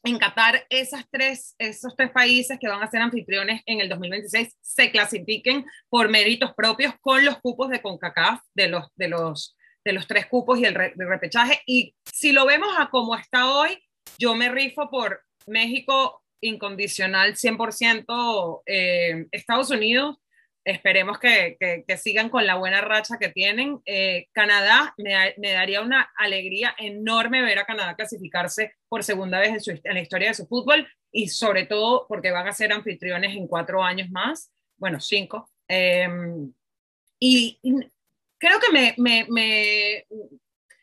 en 0.04 0.18
Qatar 0.18 0.66
esas 0.70 1.06
tres, 1.10 1.56
esos 1.58 1.96
tres 1.96 2.12
países 2.12 2.58
que 2.60 2.68
van 2.68 2.84
a 2.84 2.90
ser 2.90 3.02
anfitriones 3.02 3.62
en 3.66 3.80
el 3.80 3.88
2026 3.88 4.58
se 4.62 4.92
clasifiquen 4.92 5.66
por 5.90 6.10
méritos 6.10 6.54
propios 6.56 6.94
con 7.00 7.24
los 7.24 7.38
cupos 7.40 7.70
de 7.70 7.82
CONCACAF, 7.82 8.42
de 8.54 8.68
los, 8.68 8.88
de 8.96 9.08
los, 9.08 9.56
de 9.84 9.94
los 9.94 10.08
tres 10.08 10.28
cupos 10.28 10.60
y 10.60 10.66
el, 10.66 10.76
repechaje. 10.76 11.62
Y 11.66 11.96
si 12.04 12.32
lo 12.32 12.46
vemos 12.46 12.74
a 12.78 12.90
como 12.90 13.16
está 13.16 13.50
hoy, 13.52 13.84
yo 14.18 14.36
me 14.36 14.50
rifo 14.50 14.90
por 14.90 15.24
México 15.48 16.24
incondicional 16.42 17.36
100%, 17.36 18.62
eh, 18.66 19.28
Estados 19.32 19.70
Unidos, 19.72 20.18
esperemos 20.66 21.20
que, 21.20 21.58
que, 21.60 21.98
sigan 21.98 22.30
con 22.30 22.46
la 22.46 22.56
buena 22.56 22.82
racha 22.82 23.18
que 23.18 23.30
tienen. 23.30 23.82
Eh, 23.86 24.28
Canadá, 24.32 24.94
me, 24.98 25.34
me, 25.38 25.52
daría 25.52 25.82
una 25.82 26.12
alegría 26.18 26.76
enorme 26.78 27.42
ver 27.42 27.60
a 27.60 27.66
Canadá 27.66 27.96
clasificarse 27.96 28.76
por 28.90 29.04
segunda 29.04 29.40
vez 29.40 29.50
en, 29.50 29.62
su, 29.62 29.72
en, 29.72 29.94
la 29.94 30.02
historia 30.02 30.30
de 30.30 30.34
su 30.34 30.48
fútbol 30.48 30.88
y 31.12 31.28
sobre 31.30 31.66
todo 31.66 32.06
porque 32.08 32.32
van 32.32 32.48
a 32.48 32.54
ser 32.54 32.72
anfitriones 32.72 33.36
en 33.36 33.48
cuatro 33.48 33.84
años 33.84 34.10
más, 34.10 34.52
bueno, 34.78 35.00
cinco. 35.00 35.50
Eh, 35.68 36.08
y, 37.20 37.60
creo 38.44 38.60
que 38.60 38.74
me, 38.74 38.94
me, 38.98 39.26
me, 39.30 40.06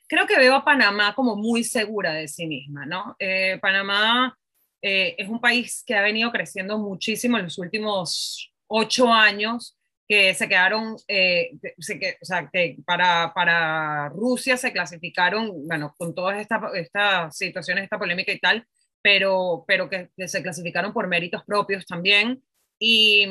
creo 0.08 0.26
que 0.26 0.38
veo 0.38 0.54
a 0.54 0.64
Panamá 0.64 1.14
como 1.14 1.36
muy 1.36 1.62
segura 1.62 2.14
de 2.14 2.26
sí 2.26 2.46
misma, 2.46 2.86
¿no? 2.86 3.16
Eh, 3.18 3.58
Panamá 3.60 4.34
eh, 4.80 5.14
es 5.18 5.28
un 5.28 5.42
país 5.42 5.84
que 5.86 5.94
ha 5.94 6.00
venido 6.00 6.32
creciendo 6.32 6.78
muchísimo 6.78 7.36
en 7.36 7.44
los 7.44 7.58
últimos 7.58 8.50
ocho 8.66 9.12
años, 9.12 9.76
que 10.08 10.32
se 10.32 10.48
quedaron, 10.48 10.96
eh, 11.06 11.50
o 11.78 12.24
sea, 12.24 12.48
que 12.50 12.78
para, 12.86 13.34
para 13.34 14.08
Rusia 14.08 14.56
se 14.56 14.72
clasificaron, 14.72 15.68
bueno, 15.68 15.94
con 15.98 16.14
todas 16.14 16.38
estas 16.38 16.62
esta 16.74 17.30
situaciones, 17.30 17.84
esta 17.84 17.98
polémica 17.98 18.32
y 18.32 18.38
tal, 18.38 18.66
pero, 19.02 19.64
pero 19.68 19.90
que, 19.90 20.08
que 20.16 20.28
se 20.28 20.42
clasificaron 20.42 20.94
por 20.94 21.08
méritos 21.08 21.44
propios 21.44 21.84
también. 21.84 22.42
Y, 22.78 23.26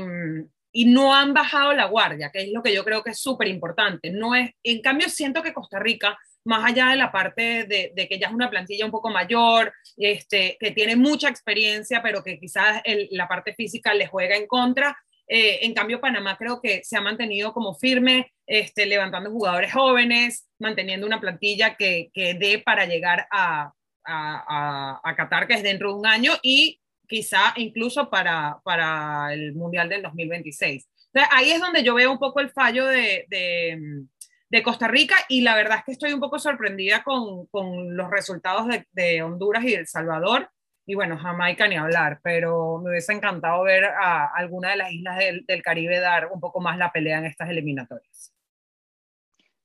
y 0.71 0.86
no 0.86 1.15
han 1.15 1.34
bajado 1.34 1.73
la 1.73 1.86
guardia, 1.86 2.29
que 2.32 2.41
es 2.41 2.51
lo 2.51 2.62
que 2.62 2.73
yo 2.73 2.84
creo 2.84 3.03
que 3.03 3.12
es 3.12 3.19
súper 3.19 3.47
importante. 3.47 4.12
No 4.12 4.36
es, 4.36 4.51
en 4.63 4.82
cambio, 4.82 5.10
siento 5.10 5.41
que 5.41 5.53
Costa 5.53 5.79
Rica, 5.79 6.17
más 6.45 6.69
allá 6.69 6.89
de 6.89 6.95
la 6.95 7.12
parte 7.12 7.65
de, 7.65 8.08
que 8.08 8.19
ya 8.19 8.27
es 8.27 8.34
una 8.34 8.49
plantilla 8.49 8.86
un 8.86 8.91
poco 8.91 9.10
mayor, 9.10 9.73
este, 9.97 10.58
que 10.60 10.71
tiene 10.71 10.95
mucha 10.95 11.29
experiencia, 11.29 12.01
pero 12.01 12.23
que 12.23 12.39
quizás 12.39 12.82
la 13.12 13.27
parte 13.27 13.53
física 13.53 13.93
le 13.93 14.08
juega 14.08 14.36
en 14.36 14.47
contra, 14.47 14.97
eh, 15.29 15.60
en 15.62 15.75
cambio, 15.75 16.01
Panamá 16.01 16.36
creo 16.38 16.60
que 16.60 16.84
se 16.84 16.97
ha 16.97 17.01
mantenido 17.01 17.53
como 17.53 17.75
firme, 17.75 18.34
este, 18.47 18.88
levantando 18.88 19.29
jugadores 19.29 19.71
jóvenes, 19.71 20.49
manteniendo 20.58 21.05
una 21.05 21.21
plantilla 21.21 21.75
que, 21.75 22.10
que 22.13 22.34
dé 22.34 22.58
para 22.58 22.86
llegar 22.86 23.27
a, 23.32 23.71
a, 24.03 24.99
a, 25.03 25.15
Qatar, 25.15 25.47
que 25.47 25.53
es 25.53 25.62
dentro 25.62 25.89
de 25.89 25.99
un 25.99 26.08
año, 26.08 26.34
y 26.41 26.82
quizá 27.10 27.54
incluso 27.58 28.10
para, 28.10 28.60
para 28.63 29.34
el 29.34 29.54
Mundial 29.54 29.89
del 29.89 30.04
2026. 30.04 30.88
Entonces, 31.08 31.30
ahí 31.36 31.52
es 31.52 31.60
donde 31.60 31.84
yo 31.84 31.95
veo 31.95 32.12
un 32.12 32.19
poco 32.19 32.39
el 32.39 32.52
fallo 32.52 32.86
de, 32.86 33.26
de, 33.30 34.63
Costa 34.63 34.88
Rica 34.88 35.15
y 35.28 35.41
la 35.41 35.56
verdad 35.56 35.80
es 35.80 35.84
que 35.86 35.91
estoy 35.93 36.13
un 36.13 36.19
poco 36.19 36.38
sorprendida 36.38 37.04
con, 37.04 37.48
con 37.48 37.95
los 37.95 38.12
resultados 38.12 38.67
de, 38.67 38.86
de, 38.91 39.24
Honduras 39.24 39.63
y 39.63 39.74
El 39.74 39.88
Salvador. 39.88 40.50
Y 40.86 40.95
bueno, 40.95 41.17
Jamaica 41.17 41.67
ni 41.67 41.76
hablar, 41.76 42.19
pero 42.24 42.80
me 42.80 42.91
hubiese 42.91 43.13
encantado 43.13 43.63
ver 43.63 43.86
a 43.86 44.26
alguna 44.36 44.72
de 44.72 44.78
las 44.78 44.91
islas 44.91 45.17
del, 45.17 45.45
del 45.45 45.62
Caribe 45.62 46.00
dar 46.00 46.30
un 46.32 46.39
poco 46.39 46.62
más 46.62 46.78
la 46.78 46.91
pelea 46.91 47.19
en 47.19 47.26
estas 47.26 47.50
eliminatorias. 47.50 48.34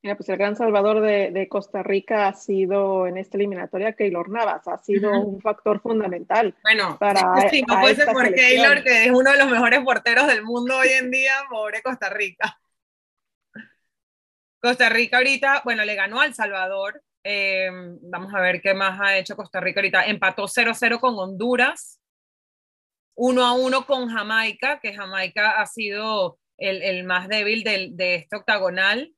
Mira, 0.05 0.19
pues 0.19 0.29
el 0.29 0.37
gran 0.37 0.55
salvador 0.55 1.01
de, 1.01 1.49
Costa 1.49 1.83
Rica 1.83 2.29
ha 2.29 2.35
sido 2.35 3.07
en 3.07 3.17
esta 3.17 3.39
eliminatoria 3.39 3.95
Keylor 3.95 4.29
Navas, 4.29 4.69
ha 4.69 4.77
sido 4.77 5.11
un 5.19 5.41
factor 5.41 5.81
fundamental. 5.81 6.55
Bueno, 6.63 6.99
para, 7.01 7.23
sí, 7.51 7.65
no 7.67 7.81
puede 7.81 7.95
ser 7.95 8.09
por 8.09 8.31
Keylor, 8.35 8.85
que 8.85 9.07
es 9.07 9.11
uno 9.11 9.33
de 9.33 9.39
los 9.39 9.51
mejores 9.51 9.81
porteros 9.81 10.27
del 10.27 10.43
mundo 10.43 10.77
hoy 10.77 10.89
en 10.89 11.11
día, 11.11 11.33
pobre 11.49 11.81
Costa 11.81 12.11
Rica. 12.11 12.61
Costa 14.61 14.91
Rica 14.91 15.17
ahorita, 15.17 15.63
bueno, 15.65 15.87
le 15.87 15.95
ganó 15.95 16.21
al 16.21 16.35
Salvador. 16.35 17.03
Eh, 17.25 17.71
vamos 18.03 18.35
a 18.35 18.41
ver 18.41 18.61
qué 18.61 18.75
más 18.75 19.01
ha 19.01 19.17
hecho 19.17 19.37
Costa 19.37 19.59
Rica 19.59 19.81
ahorita. 19.81 20.05
Empató 20.05 20.47
0-0 20.49 21.01
con 21.01 21.19
Honduras, 21.19 21.99
1-1 23.17 23.87
con 23.87 24.11
Jamaica, 24.11 24.81
que 24.81 24.93
Jamaica 24.93 25.63
ha 25.63 25.65
sido 25.65 26.39
el, 26.59 27.05
más 27.05 27.27
débil 27.27 27.65
de 27.65 28.17
este 28.17 28.37
octagonal. 28.37 29.15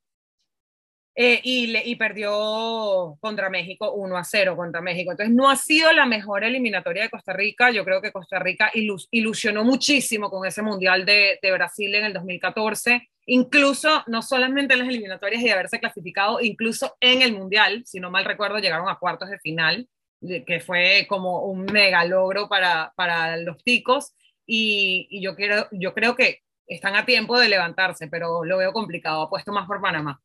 Eh, 1.19 1.41
y, 1.45 1.75
y, 1.75 1.97
perdió 1.97 3.17
contra 3.21 3.49
México 3.49 3.91
1 3.93 4.19
a 4.19 4.23
0 4.23 4.55
contra 4.55 4.83
México. 4.83 5.13
Entonces 5.13 5.35
no 5.35 5.49
ha 5.49 5.57
sido 5.57 5.91
la 5.95 6.05
mejor 6.05 6.45
eliminatoria 6.45 7.05
de 7.05 7.09
Costa 7.09 7.33
Rica. 7.33 7.71
Yo 7.71 7.87
creo 7.87 8.03
que 8.03 8.13
Costa 8.13 8.39
Rica 8.39 8.71
ilusionó 9.11 9.65
muchísimo 9.65 10.29
con 10.29 10.47
ese 10.47 10.61
Mundial 10.61 11.07
de, 11.07 11.39
de, 11.41 11.53
Brasil 11.53 11.95
en 11.95 12.05
el 12.05 12.13
2014. 12.13 13.09
Incluso, 13.25 14.05
no 14.09 14.21
solamente 14.21 14.75
en 14.75 14.81
las 14.81 14.89
eliminatorias 14.91 15.43
y 15.43 15.49
haberse 15.49 15.81
clasificado, 15.81 16.39
incluso 16.43 16.97
en 17.01 17.23
el 17.23 17.33
Mundial, 17.33 17.83
si 17.87 17.99
no 17.99 18.11
mal 18.11 18.27
recuerdo, 18.27 18.59
llegaron 18.59 18.91
a 18.91 18.99
cuartos 18.99 19.31
de 19.31 19.39
final, 19.39 19.89
que 20.21 20.61
fue 20.61 21.07
como 21.09 21.47
un 21.47 21.65
mega 21.65 22.05
logro 22.05 22.47
para, 22.47 22.93
para 22.95 23.39
los 23.39 23.65
ticos. 23.65 24.13
Y, 24.47 25.09
y 25.11 25.23
yo, 25.23 25.35
quiero, 25.35 25.67
yo 25.73 25.95
creo 25.95 26.15
que 26.15 26.43
están 26.67 26.95
a 26.95 27.07
tiempo 27.07 27.39
de 27.39 27.49
levantarse, 27.49 28.07
pero 28.09 28.45
lo 28.45 28.59
veo 28.59 28.75
complicado. 28.75 29.23
Apuesto 29.23 29.51
más 29.51 29.67
por 29.67 29.81
Panamá. 29.81 30.21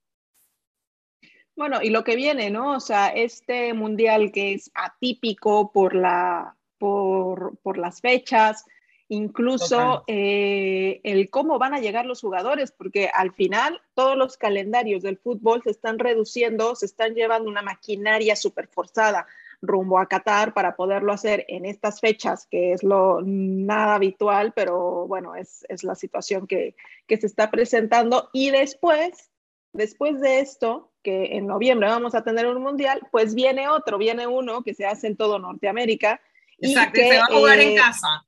Bueno, 1.56 1.82
y 1.82 1.90
lo 1.90 2.04
que 2.04 2.16
viene, 2.16 2.50
¿no? 2.50 2.76
O 2.76 2.80
sea, 2.80 3.10
este 3.10 3.74
mundial 3.74 4.32
que 4.32 4.54
es 4.54 4.72
atípico 4.74 5.72
por, 5.72 5.96
la, 5.96 6.56
por, 6.78 7.58
por 7.58 7.78
las 7.78 8.02
fechas, 8.02 8.66
incluso 9.10 10.04
eh, 10.08 11.02
el 11.04 11.30
cómo 11.30 11.60
van 11.60 11.74
a 11.74 11.80
llegar 11.80 12.06
los 12.06 12.22
jugadores, 12.22 12.72
porque 12.72 13.10
al 13.14 13.34
final 13.34 13.82
todos 13.94 14.18
los 14.18 14.38
calendarios 14.38 15.04
del 15.04 15.18
fútbol 15.18 15.62
se 15.64 15.72
están 15.72 16.00
reduciendo, 16.00 16.76
se 16.76 16.86
están 16.86 17.14
llevando 17.14 17.50
una 17.50 17.62
maquinaria 17.62 18.36
súper 18.36 18.68
forzada 18.68 19.28
rumbo 19.62 20.00
a 20.00 20.08
Qatar 20.08 20.54
para 20.54 20.76
poderlo 20.76 21.14
hacer 21.14 21.46
en 21.48 21.66
estas 21.66 22.00
fechas, 22.00 22.48
que 22.50 22.74
es 22.74 22.84
lo 22.84 23.22
nada 23.24 23.96
habitual, 23.96 24.54
pero 24.54 25.08
bueno, 25.08 25.36
es, 25.36 25.66
es 25.70 25.84
la 25.84 25.96
situación 25.96 26.48
que, 26.48 26.76
que 27.08 27.18
se 27.18 27.28
está 27.28 27.52
presentando. 27.52 28.30
Y 28.34 28.50
después, 28.50 29.31
después 29.74 30.20
de 30.20 30.40
esto, 30.40 30.92
que 31.04 31.38
en 31.38 31.48
noviembre 31.48 31.88
vamos 31.88 32.16
a 32.16 32.24
tener 32.24 32.48
un 32.48 32.62
mundial, 32.62 33.02
pues 33.12 33.34
viene 33.34 33.68
otro, 33.68 33.98
viene 33.98 34.28
uno 34.28 34.64
que 34.64 34.74
se 34.74 34.86
hace 34.86 35.08
en 35.08 35.18
todo 35.18 35.40
Norteamérica. 35.40 36.22
Exacto, 36.60 37.00
y 37.00 37.04
que, 37.04 37.10
se 37.10 37.18
va 37.18 37.24
a 37.24 37.34
jugar 37.34 37.60
en 37.60 37.70
eh, 37.70 37.76
casa. 37.76 38.26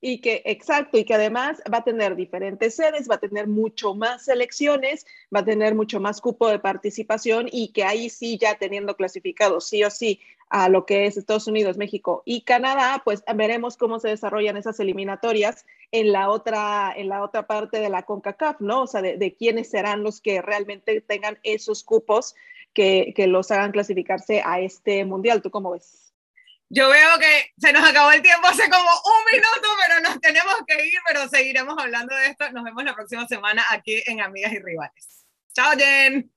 Y 0.00 0.20
que, 0.20 0.42
exacto, 0.44 0.98
y 0.98 1.04
que 1.04 1.14
además 1.14 1.62
va 1.72 1.78
a 1.78 1.84
tener 1.84 2.16
diferentes 2.16 2.76
sedes, 2.76 3.08
va 3.08 3.16
a 3.16 3.20
tener 3.20 3.46
mucho 3.46 3.94
más 3.94 4.24
selecciones, 4.24 5.06
va 5.34 5.40
a 5.40 5.44
tener 5.44 5.74
mucho 5.74 6.00
más 6.00 6.20
cupo 6.20 6.48
de 6.48 6.58
participación 6.58 7.48
y 7.50 7.72
que 7.72 7.84
ahí 7.84 8.10
sí, 8.10 8.38
ya 8.38 8.56
teniendo 8.56 8.96
clasificado 8.96 9.60
sí 9.60 9.82
o 9.84 9.90
sí 9.90 10.20
a 10.48 10.68
lo 10.68 10.86
que 10.86 11.06
es 11.06 11.16
Estados 11.16 11.46
Unidos, 11.48 11.76
México 11.76 12.22
y 12.24 12.42
Canadá, 12.42 13.02
pues 13.04 13.24
veremos 13.34 13.76
cómo 13.76 13.98
se 13.98 14.08
desarrollan 14.08 14.56
esas 14.56 14.78
eliminatorias 14.78 15.64
en 15.90 16.12
la 16.12 16.30
otra, 16.30 16.92
en 16.96 17.08
la 17.08 17.22
otra 17.22 17.46
parte 17.46 17.80
de 17.80 17.88
la 17.88 18.04
CONCACAF, 18.04 18.60
¿no? 18.60 18.82
O 18.82 18.86
sea, 18.86 19.02
de, 19.02 19.36
quiénes 19.36 19.70
serán 19.70 20.02
los 20.02 20.20
que 20.20 20.42
realmente 20.42 21.00
tengan 21.00 21.38
esos 21.42 21.82
cupos 21.82 22.34
que, 22.72 23.12
que, 23.16 23.26
los 23.26 23.50
hagan 23.50 23.72
clasificarse 23.72 24.42
a 24.44 24.60
este 24.60 25.04
mundial. 25.04 25.42
¿Tú 25.42 25.50
cómo 25.50 25.72
ves? 25.72 26.12
Yo 26.68 26.88
veo 26.88 27.18
que 27.18 27.52
se 27.58 27.72
nos 27.72 27.88
acabó 27.88 28.10
el 28.10 28.22
tiempo 28.22 28.46
hace 28.48 28.68
como 28.68 28.82
un 28.82 29.32
minuto, 29.32 29.68
pero 29.86 30.00
nos 30.00 30.20
tenemos 30.20 30.54
que 30.66 30.84
ir, 30.84 30.98
pero 31.06 31.28
seguiremos 31.28 31.76
hablando 31.78 32.14
de 32.14 32.26
esto. 32.26 32.50
Nos 32.52 32.64
vemos 32.64 32.84
la 32.84 32.94
próxima 32.94 33.26
semana 33.28 33.64
aquí 33.70 34.02
en 34.06 34.20
Amigas 34.20 34.52
y 34.52 34.58
Rivales. 34.58 35.24
Chao, 35.54 35.72
Jen. 35.76 36.35